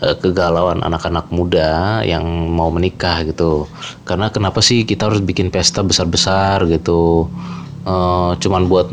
uh, 0.00 0.16
kegalauan 0.16 0.80
anak-anak 0.80 1.28
muda 1.28 2.00
yang 2.00 2.24
mau 2.48 2.72
menikah 2.72 3.28
gitu. 3.28 3.68
Karena 4.08 4.32
kenapa 4.32 4.64
sih 4.64 4.88
kita 4.88 5.12
harus 5.12 5.20
bikin 5.20 5.52
pesta 5.52 5.84
besar-besar 5.84 6.64
gitu? 6.72 7.28
Uh, 7.84 8.32
cuman 8.40 8.72
buat 8.72 8.88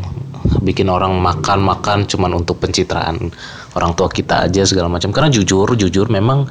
bikin 0.59 0.91
orang 0.91 1.15
makan-makan 1.15 2.03
cuman 2.11 2.43
untuk 2.43 2.59
pencitraan 2.59 3.31
orang 3.75 3.95
tua 3.95 4.11
kita 4.11 4.47
aja 4.47 4.63
segala 4.67 4.91
macam. 4.91 5.11
Karena 5.15 5.31
jujur 5.31 5.67
jujur 5.75 6.07
memang 6.11 6.47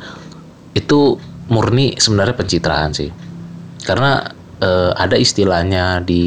itu 0.73 1.19
murni 1.51 1.99
sebenarnya 1.99 2.37
pencitraan 2.37 2.91
sih. 2.95 3.11
Karena 3.85 4.25
eh, 4.63 4.93
ada 4.95 5.17
istilahnya 5.17 6.05
di 6.05 6.25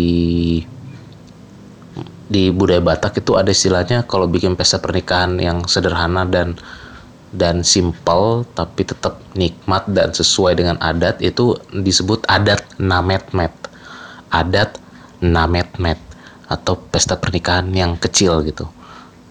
di 2.33 2.49
budaya 2.49 2.81
Batak 2.81 3.21
itu 3.21 3.37
ada 3.37 3.53
istilahnya 3.53 4.09
kalau 4.09 4.25
bikin 4.25 4.57
pesta 4.57 4.81
pernikahan 4.81 5.37
yang 5.37 5.69
sederhana 5.69 6.25
dan 6.25 6.57
dan 7.33 7.65
simpel 7.65 8.45
tapi 8.53 8.85
tetap 8.85 9.17
nikmat 9.33 9.85
dan 9.89 10.13
sesuai 10.13 10.57
dengan 10.57 10.77
adat 10.81 11.21
itu 11.21 11.57
disebut 11.73 12.25
adat 12.29 12.61
namet-met. 12.77 13.53
Adat 14.33 14.81
namet-met 15.21 15.97
atau 16.49 16.77
pesta 16.89 17.17
pernikahan 17.17 17.69
yang 17.73 17.97
kecil 17.97 18.41
gitu. 18.45 18.69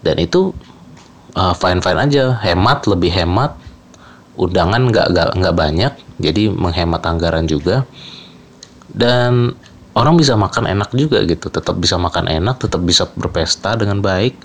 Dan 0.03 0.18
itu 0.18 0.51
uh, 1.37 1.55
fine 1.57 1.81
fine 1.81 1.99
aja. 1.99 2.37
Hemat 2.40 2.88
lebih 2.88 3.12
hemat. 3.12 3.57
Undangan 4.33 4.88
nggak 4.88 5.37
nggak 5.37 5.55
banyak 5.55 5.92
jadi 6.16 6.49
menghemat 6.49 7.05
anggaran 7.05 7.45
juga. 7.45 7.85
Dan 8.88 9.53
orang 9.92 10.14
bisa 10.16 10.37
makan 10.37 10.68
enak 10.68 10.92
juga 10.97 11.21
gitu. 11.25 11.53
Tetap 11.53 11.77
bisa 11.77 12.01
makan 12.01 12.29
enak 12.29 12.61
tetap 12.61 12.81
bisa 12.85 13.09
berpesta 13.12 13.77
dengan 13.77 14.01
baik. 14.01 14.37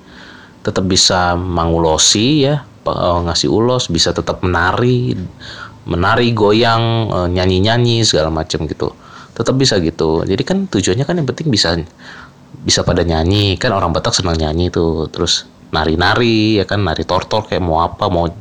Tetap 0.63 0.84
bisa 0.84 1.39
mangulosi 1.39 2.43
ya 2.43 2.63
eh, 2.88 3.19
ngasih 3.23 3.47
ulos 3.47 3.88
bisa 3.88 4.12
tetap 4.12 4.43
menari 4.43 5.15
menari 5.88 6.36
goyang 6.36 6.84
eh, 7.08 7.28
nyanyi 7.32 7.63
nyanyi 7.63 7.95
segala 8.04 8.28
macam 8.32 8.67
gitu. 8.67 8.91
Tetap 9.38 9.56
bisa 9.56 9.78
gitu. 9.80 10.26
Jadi 10.26 10.43
kan 10.43 10.67
tujuannya 10.67 11.06
kan 11.06 11.15
yang 11.15 11.28
penting 11.30 11.47
bisa 11.47 11.78
bisa 12.65 12.84
pada 12.84 13.08
nyanyi. 13.08 13.56
Kan 13.56 13.71
orang 13.71 13.95
Batak 13.95 14.17
senang 14.17 14.36
nyanyi 14.36 14.67
tuh. 14.73 15.08
Terus 15.13 15.47
nari-nari 15.71 16.60
ya 16.60 16.65
kan? 16.67 16.84
Nari 16.84 17.03
tortor 17.03 17.47
kayak 17.47 17.63
mau 17.63 17.84
apa? 17.84 18.08
Mau 18.08 18.32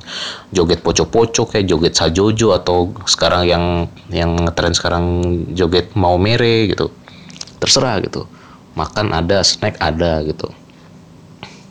joget 0.55 0.81
poco-poco 0.83 1.47
kayak 1.47 1.67
joget 1.67 1.95
sajojo 1.99 2.55
atau 2.55 2.93
sekarang 3.07 3.43
yang 3.47 3.65
yang 4.11 4.35
ngetren 4.39 4.75
sekarang 4.75 5.05
joget 5.53 5.93
mau 5.99 6.15
mere 6.21 6.71
gitu. 6.71 6.91
Terserah 7.59 7.99
gitu. 8.05 8.27
Makan 8.77 9.17
ada 9.17 9.41
snack 9.43 9.81
ada 9.83 10.23
gitu. 10.23 10.53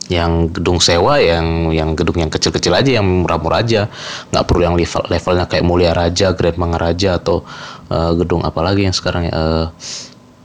Yang 0.06 0.54
gedung 0.60 0.78
sewa 0.78 1.18
yang 1.18 1.74
yang 1.74 1.98
gedung 1.98 2.22
yang 2.22 2.30
kecil-kecil 2.30 2.70
aja 2.70 3.02
yang 3.02 3.06
murah-murah 3.26 3.60
aja. 3.62 3.90
Nggak 4.30 4.44
perlu 4.46 4.62
yang 4.62 4.76
level 4.78 5.02
levelnya 5.10 5.46
kayak 5.50 5.64
Mulia 5.66 5.92
Raja 5.96 6.30
Grand 6.36 6.58
Mangaraja 6.58 7.18
atau 7.18 7.42
uh, 7.90 8.12
gedung 8.14 8.46
apa 8.46 8.60
lagi 8.62 8.86
yang 8.86 8.94
sekarang 8.94 9.30
uh, 9.34 9.70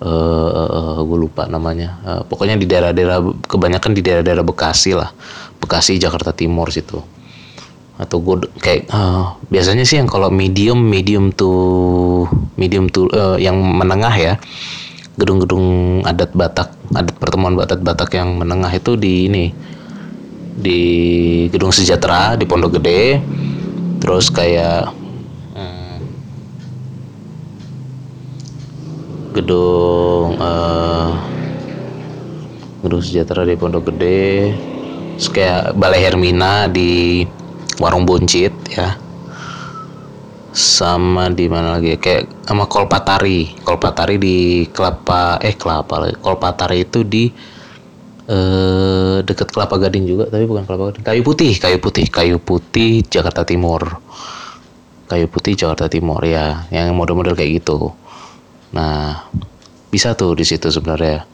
uh, 0.02 1.00
gue 1.06 1.18
lupa 1.18 1.46
namanya. 1.46 2.02
Uh, 2.02 2.22
pokoknya 2.26 2.58
di 2.58 2.66
daerah-daerah 2.66 3.22
kebanyakan 3.46 3.92
di 3.94 4.02
daerah-daerah 4.02 4.46
Bekasi 4.46 4.98
lah. 4.98 5.14
Bekasi 5.62 6.02
Jakarta 6.02 6.34
Timur 6.34 6.74
situ. 6.74 7.00
Atau 8.02 8.18
gue 8.26 8.50
kayak 8.58 8.90
uh, 8.90 9.38
biasanya 9.54 9.86
sih 9.86 10.02
yang 10.02 10.10
kalau 10.10 10.34
medium 10.34 10.82
medium 10.82 11.30
tuh 11.30 12.26
medium 12.58 12.90
tuh 12.90 13.06
uh, 13.14 13.38
yang 13.38 13.62
menengah 13.62 14.14
ya 14.18 14.34
gedung-gedung 15.22 16.02
adat 16.02 16.34
Batak 16.34 16.74
adat 16.98 17.16
pertemuan 17.22 17.54
adat 17.62 17.84
Batak 17.86 18.18
yang 18.18 18.42
menengah 18.42 18.74
itu 18.74 18.98
di 18.98 19.30
ini 19.30 19.46
di 20.52 20.82
gedung 21.54 21.70
sejahtera 21.70 22.34
di 22.36 22.50
Pondok 22.50 22.82
Gede. 22.82 23.22
Terus 24.02 24.34
kayak 24.34 25.01
gedung 29.32 30.36
uh, 30.36 31.16
gedung 32.84 33.02
sejahtera 33.02 33.48
di 33.48 33.56
Pondok 33.56 33.92
Gede. 33.94 34.52
Kayak 35.22 35.78
Balai 35.78 36.02
Hermina 36.02 36.66
di 36.66 37.22
Warung 37.78 38.04
Buncit 38.04 38.52
ya. 38.74 38.98
Sama 40.52 41.32
di 41.32 41.48
mana 41.48 41.78
lagi 41.78 41.96
kayak 41.96 42.44
sama 42.50 42.66
Kolpatari. 42.68 43.56
Kolpatari 43.62 44.18
di 44.18 44.38
Kelapa 44.68 45.40
eh 45.40 45.56
Kelapa 45.56 46.12
Kolpatari 46.20 46.84
itu 46.84 47.06
di 47.06 47.30
eh, 48.28 49.18
deket 49.22 49.54
Kelapa 49.54 49.78
Gading 49.78 50.10
juga 50.10 50.26
tapi 50.28 50.50
bukan 50.50 50.66
Kelapa 50.66 50.92
Gading. 50.92 51.06
Kayu 51.06 51.22
Putih 51.22 51.54
Kayu 51.56 51.78
Putih. 51.78 52.06
Kayu 52.10 52.38
Putih 52.42 53.06
Jakarta 53.06 53.46
Timur. 53.46 54.02
Kayu 55.06 55.30
Putih 55.30 55.54
Jakarta 55.54 55.86
Timur 55.86 56.20
ya. 56.26 56.66
Yang 56.74 56.98
model-model 56.98 57.38
kayak 57.38 57.62
gitu 57.62 57.94
Nah, 58.72 59.28
bisa 59.92 60.16
tuh 60.16 60.36
di 60.36 60.48
situ 60.48 60.72
sebenarnya. 60.72 61.28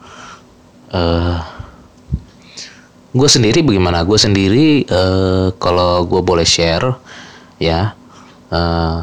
Uh, 0.89 1.38
gue 3.13 3.30
sendiri 3.30 3.62
bagaimana? 3.62 4.02
Gue 4.02 4.17
sendiri 4.17 4.86
uh, 4.89 5.54
kalau 5.62 6.06
gue 6.10 6.21
boleh 6.26 6.45
share, 6.45 6.97
ya, 7.62 7.93
uh, 8.50 8.58
eh, 8.58 9.00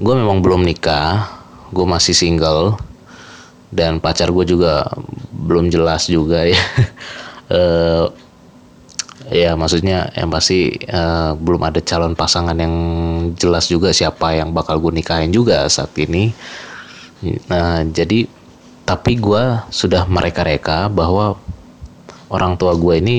gue 0.00 0.14
memang 0.16 0.40
belum 0.40 0.64
nikah, 0.64 1.28
gue 1.72 1.84
masih 1.84 2.16
single, 2.16 2.80
dan 3.68 4.00
pacar 4.00 4.32
gue 4.32 4.44
juga 4.48 4.88
belum 5.32 5.68
jelas 5.68 6.08
juga 6.08 6.48
ya. 6.48 6.60
uh, 7.52 8.08
ya 9.28 9.52
maksudnya 9.54 10.08
yang 10.16 10.32
pasti 10.32 10.72
uh, 10.88 11.36
belum 11.36 11.68
ada 11.68 11.80
calon 11.84 12.16
pasangan 12.16 12.56
yang 12.56 12.74
jelas 13.36 13.68
juga 13.68 13.92
siapa 13.92 14.36
yang 14.36 14.56
bakal 14.56 14.80
gue 14.80 14.92
nikahin 14.92 15.32
juga 15.32 15.68
saat 15.68 15.92
ini. 16.00 16.32
Nah 17.48 17.84
jadi 17.84 18.24
tapi 18.88 19.20
gue 19.20 19.60
sudah 19.68 20.08
mereka-reka 20.08 20.88
bahwa 20.88 21.36
orang 22.32 22.56
tua 22.56 22.72
gue 22.72 22.94
ini 22.96 23.18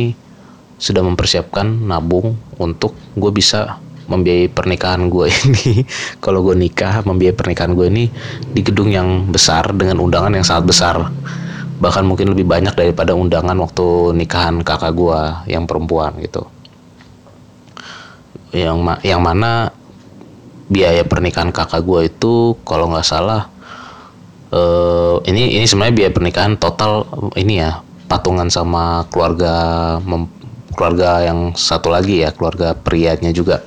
sudah 0.81 1.05
mempersiapkan 1.05 1.67
nabung 1.85 2.33
untuk 2.57 2.97
gue 3.13 3.29
bisa 3.29 3.77
membiayai 4.09 4.49
pernikahan 4.49 5.05
gue 5.13 5.29
ini. 5.45 5.85
Kalau 6.17 6.41
gue 6.41 6.57
nikah 6.57 7.05
membiayai 7.05 7.37
pernikahan 7.37 7.77
gue 7.77 7.85
ini 7.85 8.09
di 8.49 8.61
gedung 8.65 8.89
yang 8.89 9.29
besar 9.29 9.69
dengan 9.77 10.01
undangan 10.01 10.33
yang 10.33 10.45
sangat 10.45 10.65
besar 10.65 10.95
bahkan 11.79 12.03
mungkin 12.03 12.35
lebih 12.35 12.43
banyak 12.43 12.75
daripada 12.75 13.15
undangan 13.15 13.55
waktu 13.55 14.11
nikahan 14.19 14.59
kakak 14.61 14.91
gua 14.91 15.47
yang 15.47 15.63
perempuan 15.63 16.19
gitu. 16.19 16.43
Yang 18.51 18.77
ma 18.83 18.93
yang 18.99 19.23
mana 19.23 19.71
biaya 20.67 21.07
pernikahan 21.07 21.55
kakak 21.55 21.81
gua 21.87 22.05
itu 22.05 22.59
kalau 22.67 22.91
nggak 22.91 23.07
salah 23.07 23.47
uh, 24.51 25.23
ini 25.23 25.55
ini 25.55 25.65
sebenarnya 25.65 25.95
biaya 25.95 26.11
pernikahan 26.11 26.53
total 26.59 27.07
ini 27.39 27.63
ya 27.63 27.79
patungan 28.11 28.51
sama 28.51 29.07
keluarga 29.07 29.97
keluarga 30.75 31.23
yang 31.23 31.55
satu 31.55 31.87
lagi 31.87 32.27
ya 32.27 32.35
keluarga 32.35 32.75
prianya 32.75 33.31
juga. 33.31 33.63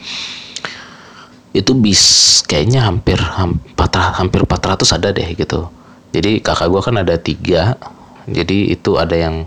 Itu 1.53 1.77
bis 1.77 2.40
kayaknya 2.44 2.85
hampir 2.88 3.16
hampir 3.16 4.40
400 4.44 4.96
ada 4.96 5.09
deh 5.12 5.29
gitu. 5.33 5.68
Jadi 6.12 6.44
kakak 6.44 6.68
gua 6.68 6.85
kan 6.85 7.01
ada 7.01 7.16
tiga 7.16 7.81
jadi 8.29 8.75
itu 8.75 8.99
ada 8.99 9.15
yang 9.15 9.47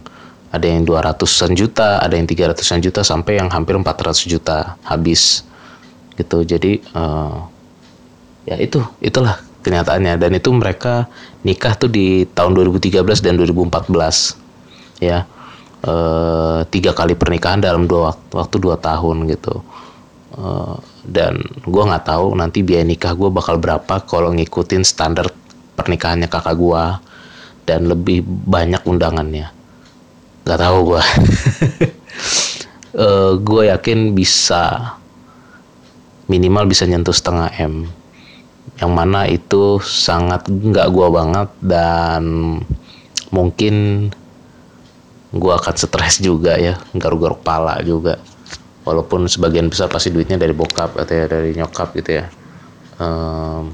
ada 0.55 0.67
yang 0.71 0.87
200-an 0.87 1.51
juta, 1.51 1.99
ada 1.99 2.15
yang 2.15 2.27
300-an 2.27 2.79
juta 2.79 3.03
sampai 3.03 3.43
yang 3.43 3.51
hampir 3.51 3.75
400 3.75 4.23
juta 4.31 4.79
habis. 4.87 5.43
Gitu. 6.15 6.47
Jadi 6.47 6.79
uh, 6.95 7.43
ya 8.47 8.55
itu 8.55 8.79
itulah 9.03 9.35
kenyataannya. 9.65 10.15
Dan 10.15 10.31
itu 10.39 10.53
mereka 10.55 11.11
nikah 11.43 11.75
tuh 11.75 11.91
di 11.91 12.23
tahun 12.31 12.55
2013 12.55 13.03
dan 13.19 13.35
2014 13.35 14.45
ya 15.03 15.27
e, 15.83 15.95
tiga 16.71 16.95
kali 16.95 17.13
pernikahan 17.17 17.59
dalam 17.59 17.83
dua 17.89 18.13
waktu, 18.13 18.31
waktu 18.31 18.55
dua 18.61 18.75
tahun 18.79 19.27
gitu. 19.27 19.59
E, 20.35 20.45
dan 21.03 21.41
gue 21.65 21.83
nggak 21.83 22.05
tahu 22.07 22.37
nanti 22.37 22.63
biaya 22.63 22.85
nikah 22.87 23.13
gue 23.13 23.29
bakal 23.29 23.59
berapa 23.59 24.01
kalau 24.07 24.31
ngikutin 24.33 24.87
standar 24.87 25.29
pernikahannya 25.75 26.29
kakak 26.31 26.55
gue 26.55 26.83
dan 27.65 27.89
lebih 27.89 28.21
banyak 28.25 28.81
undangannya. 28.85 29.49
Nggak 30.45 30.59
tahu 30.61 30.77
gue 30.93 31.03
e, 33.03 33.07
gue 33.41 33.63
yakin 33.69 34.13
bisa 34.13 34.95
minimal 36.25 36.65
bisa 36.65 36.89
nyentuh 36.89 37.13
setengah 37.13 37.49
m. 37.61 37.85
Yang 38.81 38.91
mana 38.91 39.29
itu 39.29 39.79
sangat 39.79 40.49
nggak 40.49 40.89
gua 40.91 41.07
banget 41.13 41.49
dan 41.63 42.23
mungkin 43.29 44.07
gua 45.31 45.61
akan 45.61 45.75
stres 45.77 46.19
juga 46.19 46.57
ya 46.57 46.75
garuk-garuk 46.97 47.45
pala 47.45 47.79
juga. 47.85 48.19
Walaupun 48.85 49.25
sebagian 49.25 49.69
besar 49.69 49.89
pasti 49.89 50.13
duitnya 50.13 50.37
dari 50.37 50.53
bokap 50.53 50.93
atau 50.97 51.13
ya 51.13 51.25
dari 51.25 51.57
nyokap 51.57 51.93
gitu 51.97 52.21
ya. 52.21 52.25
Um, 53.01 53.73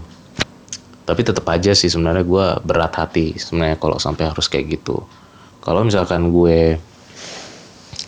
tapi 1.11 1.27
tetap 1.27 1.43
aja 1.51 1.75
sih 1.75 1.91
sebenarnya 1.91 2.23
gue 2.23 2.45
berat 2.63 2.95
hati 2.95 3.35
sebenarnya 3.35 3.75
kalau 3.75 3.99
sampai 3.99 4.31
harus 4.31 4.47
kayak 4.47 4.79
gitu. 4.79 5.03
Kalau 5.59 5.83
misalkan 5.83 6.31
gue 6.31 6.79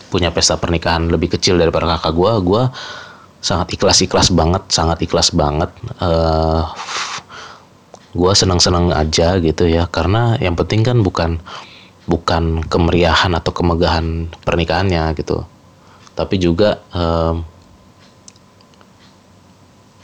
punya 0.08 0.32
pesta 0.32 0.56
pernikahan 0.56 1.12
lebih 1.12 1.36
kecil 1.36 1.60
daripada 1.60 2.00
kakak 2.00 2.16
gue 2.16 2.32
gue 2.48 2.64
sangat 3.44 3.76
ikhlas 3.76 4.00
ikhlas 4.08 4.32
banget 4.32 4.64
sangat 4.72 5.04
ikhlas 5.04 5.36
banget 5.36 5.68
uh, 6.00 6.64
eh, 6.64 6.64
gue 8.16 8.32
senang 8.40 8.64
senang 8.64 8.96
aja 8.96 9.36
gitu 9.44 9.68
ya. 9.68 9.84
Karena 9.92 10.40
yang 10.40 10.56
penting 10.56 10.88
kan 10.88 11.04
bukan 11.04 11.44
bukan 12.08 12.64
kemeriahan 12.72 13.36
atau 13.36 13.52
kemegahan 13.52 14.32
pernikahannya 14.48 15.12
gitu. 15.20 15.44
Tapi 16.16 16.40
juga 16.40 16.80
um, 16.96 17.44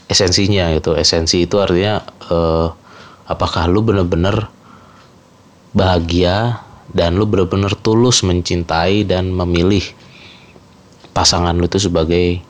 esensinya 0.04 0.68
gitu. 0.76 0.92
Esensi 0.92 1.48
itu 1.48 1.56
artinya 1.56 2.04
uh, 2.28 2.76
apakah 3.30 3.70
lu 3.70 3.86
bener-bener 3.86 4.50
bahagia 5.70 6.66
dan 6.90 7.14
lu 7.14 7.30
bener-bener 7.30 7.70
tulus 7.78 8.26
mencintai 8.26 9.06
dan 9.06 9.30
memilih 9.30 9.86
pasangan 11.14 11.54
lu 11.54 11.70
itu 11.70 11.78
sebagai 11.78 12.42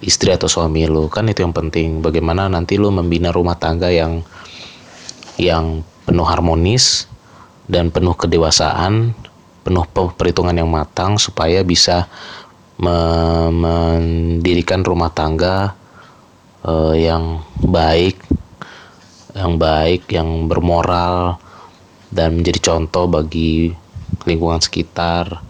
istri 0.00 0.32
atau 0.32 0.48
suami 0.48 0.88
lu? 0.88 1.12
Kan 1.12 1.28
itu 1.28 1.44
yang 1.44 1.52
penting. 1.52 2.00
Bagaimana 2.00 2.48
nanti 2.48 2.80
lu 2.80 2.88
membina 2.88 3.28
rumah 3.28 3.60
tangga 3.60 3.92
yang 3.92 4.24
yang 5.36 5.84
penuh 6.08 6.24
harmonis 6.24 7.04
dan 7.68 7.92
penuh 7.92 8.16
kedewasaan 8.16 9.12
penuh 9.62 9.86
perhitungan 10.18 10.58
yang 10.58 10.66
matang 10.66 11.16
supaya 11.16 11.62
bisa 11.62 12.10
me 12.82 12.98
mendirikan 13.54 14.82
rumah 14.82 15.14
tangga 15.14 15.78
uh, 16.66 16.94
yang 16.98 17.46
baik 17.62 18.21
yang 19.32 19.56
baik 19.56 20.08
yang 20.12 20.46
bermoral 20.48 21.40
dan 22.12 22.40
menjadi 22.40 22.60
contoh 22.72 23.08
bagi 23.08 23.72
lingkungan 24.28 24.60
sekitar 24.60 25.40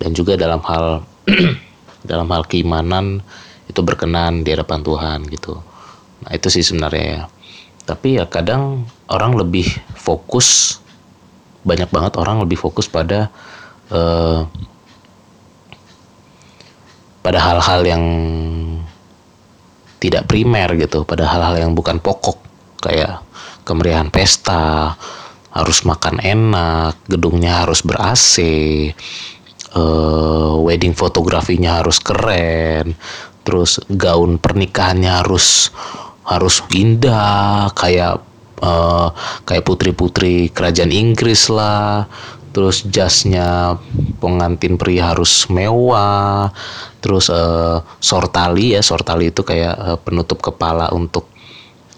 dan 0.00 0.10
juga 0.16 0.40
dalam 0.40 0.64
hal 0.64 1.04
dalam 2.10 2.26
hal 2.32 2.48
keimanan 2.48 3.20
itu 3.68 3.80
berkenan 3.84 4.40
di 4.42 4.56
hadapan 4.56 4.80
Tuhan 4.80 5.18
gitu. 5.28 5.60
Nah 6.24 6.30
itu 6.32 6.48
sih 6.48 6.64
sebenarnya 6.64 7.04
ya. 7.04 7.22
Tapi 7.84 8.16
ya 8.16 8.24
kadang 8.24 8.88
orang 9.12 9.36
lebih 9.36 9.68
fokus 9.94 10.80
banyak 11.60 11.92
banget 11.92 12.16
orang 12.16 12.40
lebih 12.40 12.56
fokus 12.56 12.88
pada 12.88 13.28
uh, 13.92 14.48
pada 17.20 17.36
hal-hal 17.36 17.84
yang 17.84 18.04
tidak 20.00 20.24
primer 20.24 20.72
gitu, 20.80 21.04
pada 21.04 21.28
hal-hal 21.28 21.60
yang 21.60 21.76
bukan 21.76 22.00
pokok 22.00 22.49
kayak 22.80 23.22
kemeriahan 23.68 24.10
pesta, 24.10 24.96
harus 25.52 25.84
makan 25.86 26.18
enak, 26.18 26.96
gedungnya 27.06 27.62
harus 27.66 27.84
ber 27.84 28.00
AC, 28.00 28.40
uh, 28.40 29.78
eh, 29.78 30.54
wedding 30.64 30.96
fotografinya 30.96 31.84
harus 31.84 32.02
keren, 32.02 32.96
terus 33.44 33.78
gaun 33.92 34.40
pernikahannya 34.40 35.10
harus 35.22 35.70
harus 36.26 36.62
indah 36.70 37.74
kayak 37.74 38.22
uh, 38.62 39.10
kayak 39.48 39.66
putri-putri 39.66 40.52
kerajaan 40.52 40.94
Inggris 40.94 41.50
lah 41.50 42.06
terus 42.50 42.82
jasnya 42.86 43.78
pengantin 44.18 44.74
pria 44.74 45.14
harus 45.14 45.46
mewah 45.46 46.50
terus 46.98 47.30
uh, 47.30 47.82
sortali 48.02 48.74
ya 48.74 48.82
sortali 48.82 49.30
itu 49.30 49.46
kayak 49.46 49.74
uh, 49.78 49.98
penutup 50.02 50.42
kepala 50.42 50.90
untuk 50.90 51.30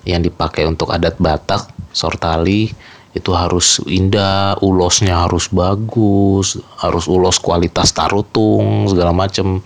yang 0.02 0.22
dipakai 0.22 0.66
untuk 0.66 0.90
adat 0.90 1.18
Batak 1.18 1.70
sortali 1.94 2.72
itu 3.12 3.30
harus 3.36 3.76
indah, 3.84 4.56
ulosnya 4.64 5.28
harus 5.28 5.52
bagus, 5.52 6.56
harus 6.80 7.04
ulos 7.04 7.36
kualitas 7.36 7.92
tarutung 7.92 8.88
segala 8.88 9.12
macam. 9.12 9.60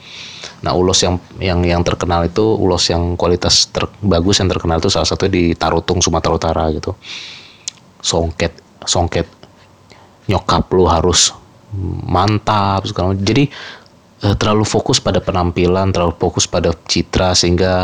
Nah 0.67 0.75
ulos 0.75 0.99
yang 1.07 1.23
yang 1.39 1.63
yang 1.63 1.83
terkenal 1.87 2.27
itu 2.27 2.43
ulos 2.43 2.91
yang 2.91 3.15
kualitas 3.15 3.71
terbagus 3.71 4.43
yang 4.43 4.51
terkenal 4.51 4.83
itu 4.83 4.91
salah 4.91 5.07
satu 5.07 5.31
di 5.31 5.55
Tarutung 5.55 6.03
Sumatera 6.03 6.35
Utara 6.35 6.65
gitu. 6.75 6.91
Songket 8.03 8.51
songket 8.83 9.31
nyokap 10.27 10.67
lu 10.75 10.91
harus 10.91 11.31
mantap 12.03 12.83
segala 12.83 13.15
macam. 13.15 13.23
Jadi 13.23 13.47
terlalu 14.17 14.65
fokus 14.65 14.97
pada 14.97 15.21
penampilan, 15.21 15.93
terlalu 15.93 16.17
fokus 16.17 16.49
pada 16.49 16.73
citra 16.89 17.37
sehingga 17.37 17.75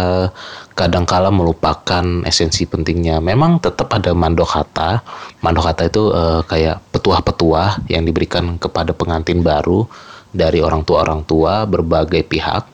kadangkala 0.73 1.29
melupakan 1.29 2.25
esensi 2.25 2.65
pentingnya. 2.65 3.21
Memang 3.21 3.61
tetap 3.61 3.93
ada 3.93 4.17
mandokata. 4.17 5.05
Mandokata 5.45 5.93
itu 5.93 6.09
uh, 6.09 6.41
kayak 6.49 6.81
petuah-petuah 6.89 7.85
yang 7.93 8.09
diberikan 8.09 8.57
kepada 8.57 8.97
pengantin 8.97 9.45
baru 9.45 9.85
dari 10.33 10.65
orang 10.65 10.89
tua 10.89 11.05
orang 11.05 11.21
tua 11.29 11.69
berbagai 11.69 12.25
pihak, 12.25 12.65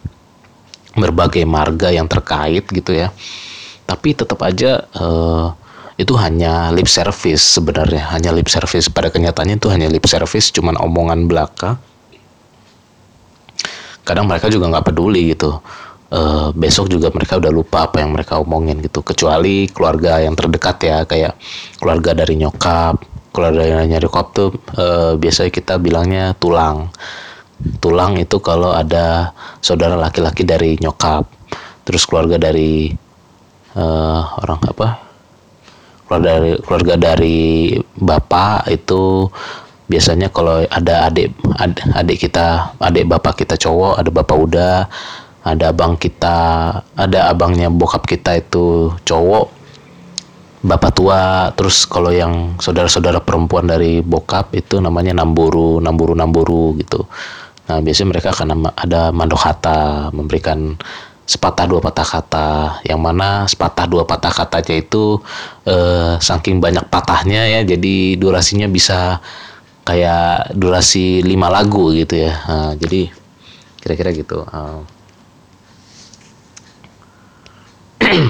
berbagai 0.94 1.42
marga 1.42 1.90
yang 1.90 2.06
terkait 2.06 2.62
gitu 2.70 2.94
ya. 2.94 3.10
Tapi 3.90 4.14
tetap 4.14 4.38
aja 4.46 4.86
uh, 4.94 5.50
itu 5.98 6.14
hanya 6.14 6.70
lip 6.70 6.86
service 6.86 7.58
sebenarnya, 7.58 8.06
hanya 8.14 8.30
lip 8.30 8.46
service. 8.46 8.86
Pada 8.86 9.10
kenyataannya 9.10 9.58
itu 9.58 9.66
hanya 9.66 9.90
lip 9.90 10.06
service, 10.06 10.54
cuman 10.54 10.78
omongan 10.78 11.26
belaka 11.26 11.74
kadang 14.08 14.24
mereka 14.24 14.48
juga 14.48 14.72
nggak 14.72 14.86
peduli 14.88 15.36
gitu. 15.36 15.60
Uh, 16.08 16.48
besok 16.56 16.88
juga 16.88 17.12
mereka 17.12 17.36
udah 17.36 17.52
lupa 17.52 17.84
apa 17.84 18.00
yang 18.00 18.16
mereka 18.16 18.40
omongin 18.40 18.80
gitu. 18.80 19.04
Kecuali 19.04 19.68
keluarga 19.68 20.24
yang 20.24 20.32
terdekat 20.32 20.76
ya 20.80 21.04
kayak 21.04 21.36
keluarga 21.76 22.16
dari 22.16 22.40
nyokap 22.40 22.96
keluarga 23.38 23.62
dari 23.70 23.86
nyokap 23.86 24.26
tuh 24.34 24.50
uh, 24.74 25.14
biasanya 25.14 25.50
kita 25.52 25.74
bilangnya 25.78 26.34
tulang. 26.40 26.90
Tulang 27.78 28.18
itu 28.18 28.38
kalau 28.42 28.74
ada 28.74 29.30
saudara 29.62 29.98
laki-laki 29.98 30.42
dari 30.42 30.74
nyokap 30.78 31.26
terus 31.86 32.02
keluarga 32.02 32.40
dari 32.40 32.90
uh, 33.78 34.22
orang 34.42 34.60
apa? 34.66 34.88
Keluarga 36.08 36.40
dari 36.40 36.52
keluarga 36.64 36.94
dari 36.96 37.40
bapak 38.00 38.72
itu 38.72 39.28
biasanya 39.88 40.28
kalau 40.28 40.62
ada 40.68 41.08
adik 41.08 41.32
adik 41.96 42.28
kita 42.28 42.76
adik 42.78 43.08
bapak 43.08 43.40
kita 43.44 43.56
cowok 43.56 43.98
ada 43.98 44.10
bapak 44.12 44.36
udah 44.36 44.74
ada 45.48 45.72
abang 45.72 45.96
kita 45.96 46.36
ada 46.92 47.32
abangnya 47.32 47.72
bokap 47.72 48.04
kita 48.04 48.36
itu 48.36 48.92
cowok 49.08 49.58
bapak 50.62 50.90
tua 50.92 51.50
terus 51.54 51.86
kalau 51.86 52.10
yang 52.10 52.58
saudara-saudara 52.58 53.22
perempuan 53.22 53.64
dari 53.64 54.02
bokap 54.02 54.52
itu 54.52 54.82
namanya 54.82 55.14
namburu 55.14 55.78
namburu 55.78 56.12
namburu 56.18 56.74
gitu. 56.82 57.06
Nah 57.68 57.78
biasanya 57.84 58.08
mereka 58.16 58.28
akan 58.32 58.72
ada 58.74 59.12
mandokata 59.14 60.08
memberikan 60.10 60.74
sepatah 61.28 61.68
dua 61.68 61.80
patah 61.84 62.06
kata. 62.06 62.50
Yang 62.82 63.00
mana 63.00 63.28
sepatah 63.46 63.86
dua 63.86 64.02
patah 64.08 64.32
katanya 64.34 64.74
itu 64.82 65.20
eh, 65.68 66.18
saking 66.18 66.58
banyak 66.58 66.84
patahnya 66.90 67.46
ya 67.46 67.60
jadi 67.62 68.18
durasinya 68.18 68.66
bisa 68.66 69.22
kayak 69.88 70.52
durasi 70.52 71.24
lima 71.24 71.48
lagu 71.48 71.96
gitu 71.96 72.28
ya. 72.28 72.36
Uh, 72.44 72.72
jadi 72.76 73.08
kira-kira 73.80 74.12
gitu. 74.12 74.44
Uh. 74.44 74.84
oke 78.04 78.28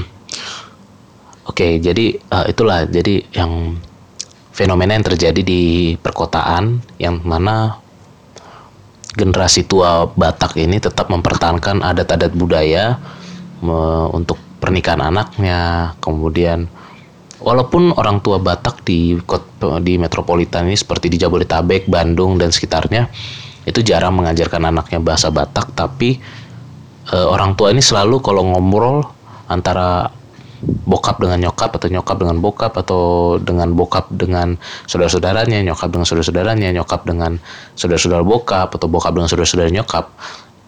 okay, 1.51 1.83
jadi 1.83 2.15
uh, 2.31 2.47
itulah. 2.47 2.87
Jadi 2.87 3.27
yang 3.35 3.75
fenomena 4.55 4.95
yang 4.95 5.07
terjadi 5.07 5.43
di 5.43 5.95
perkotaan 5.99 6.79
yang 7.03 7.19
mana 7.27 7.83
generasi 9.19 9.67
tua 9.67 10.07
Batak 10.07 10.55
ini 10.55 10.79
tetap 10.79 11.11
mempertahankan 11.11 11.83
adat-adat 11.83 12.31
budaya 12.39 13.03
me, 13.59 14.07
untuk 14.15 14.39
pernikahan 14.63 15.03
anaknya, 15.03 15.91
kemudian 15.99 16.71
walaupun 17.43 17.95
orang 17.95 18.19
tua 18.23 18.43
Batak 18.43 18.83
di 18.83 19.15
di 19.83 19.95
metropolitan 19.99 20.67
ini 20.67 20.79
seperti 20.79 21.11
di 21.11 21.19
Jabodetabek, 21.19 21.87
Bandung 21.87 22.39
dan 22.39 22.51
sekitarnya 22.51 23.11
itu 23.69 23.85
jarang 23.85 24.17
mengajarkan 24.17 24.71
anaknya 24.71 24.99
bahasa 24.99 25.29
Batak, 25.29 25.77
tapi 25.77 26.19
e, 27.09 27.17
orang 27.17 27.53
tua 27.55 27.71
ini 27.71 27.85
selalu 27.85 28.19
kalau 28.25 28.49
ngobrol 28.49 29.05
antara 29.47 30.09
bokap 30.89 31.23
dengan 31.23 31.39
nyokap 31.49 31.71
atau 31.79 31.87
nyokap 31.87 32.17
dengan 32.19 32.37
bokap 32.43 32.73
atau 32.75 33.03
dengan 33.39 33.71
bokap 33.77 34.11
dengan 34.11 34.59
saudara-saudaranya, 34.91 35.63
nyokap 35.63 35.89
dengan 35.95 36.07
saudara-saudaranya, 36.09 36.69
nyokap 36.75 37.07
dengan 37.07 37.39
saudara-saudara 37.79 38.25
bokap 38.27 38.75
atau 38.75 38.89
bokap 38.91 39.15
dengan 39.15 39.29
saudara-saudara 39.31 39.71
nyokap 39.71 40.11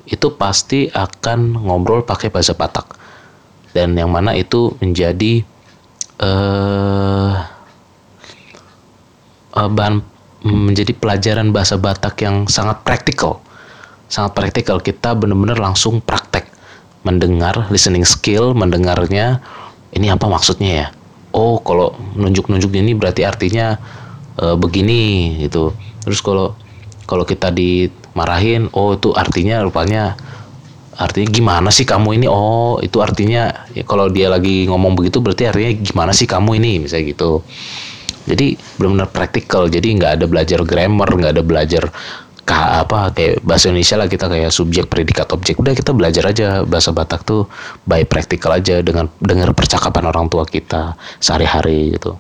itu 0.06 0.26
pasti 0.34 0.90
akan 0.90 1.66
ngobrol 1.66 2.06
pakai 2.06 2.30
bahasa 2.30 2.54
Batak. 2.54 2.98
Dan 3.70 3.94
yang 3.94 4.10
mana 4.10 4.34
itu 4.34 4.74
menjadi 4.82 5.46
uh, 6.20 7.32
uh, 9.56 9.68
bahan 9.72 10.04
menjadi 10.40 10.96
pelajaran 10.96 11.52
bahasa 11.52 11.76
Batak 11.76 12.20
yang 12.24 12.48
sangat 12.48 12.80
praktikal. 12.84 13.40
Sangat 14.08 14.36
praktikal. 14.36 14.80
Kita 14.80 15.16
benar-benar 15.16 15.60
langsung 15.60 16.00
praktek. 16.00 16.48
Mendengar 17.04 17.68
listening 17.72 18.04
skill 18.04 18.52
mendengarnya. 18.52 19.40
Ini 19.90 20.14
apa 20.14 20.28
maksudnya 20.28 20.70
ya? 20.70 20.86
Oh 21.30 21.58
kalau 21.62 21.96
nunjuk-nunjuk 22.14 22.70
ini 22.74 22.92
berarti 22.94 23.24
artinya 23.24 23.78
uh, 24.40 24.56
begini 24.56 25.36
gitu. 25.44 25.72
Terus 26.04 26.20
kalau 26.24 26.56
kalau 27.04 27.26
kita 27.26 27.50
dimarahin 27.50 28.70
oh 28.72 28.94
itu 28.94 29.10
artinya 29.14 29.62
rupanya 29.66 30.14
artinya 31.00 31.28
gimana 31.32 31.68
sih 31.72 31.88
kamu 31.88 32.20
ini? 32.20 32.26
Oh 32.28 32.76
itu 32.84 33.00
artinya 33.00 33.64
ya 33.72 33.82
kalau 33.88 34.12
dia 34.12 34.28
lagi 34.28 34.68
ngomong 34.68 34.92
begitu 34.92 35.24
berarti 35.24 35.48
artinya 35.48 35.72
gimana 35.80 36.12
sih 36.12 36.28
kamu 36.28 36.60
ini? 36.60 36.84
Misalnya 36.84 37.16
gitu. 37.16 37.40
Jadi 38.28 38.60
benar-benar 38.76 39.08
praktikal. 39.08 39.72
Jadi 39.72 39.96
nggak 39.96 40.20
ada 40.20 40.26
belajar 40.28 40.60
grammar 40.68 41.08
nggak 41.08 41.32
ada 41.40 41.44
belajar 41.44 41.84
kah 42.44 42.82
apa 42.82 43.14
kayak 43.14 43.46
bahasa 43.46 43.70
Indonesia 43.70 43.96
lah 43.96 44.08
kita 44.10 44.26
kayak 44.28 44.52
subjek 44.52 44.86
predikat 44.92 45.32
objek. 45.32 45.56
Udah 45.56 45.72
kita 45.72 45.96
belajar 45.96 46.28
aja 46.28 46.68
bahasa 46.68 46.92
Batak 46.92 47.24
tuh 47.24 47.48
by 47.88 48.04
praktikal 48.04 48.52
aja 48.52 48.84
dengan 48.84 49.08
dengar 49.24 49.56
percakapan 49.56 50.12
orang 50.12 50.28
tua 50.28 50.44
kita 50.44 51.00
sehari-hari 51.16 51.96
gitu. 51.96 52.18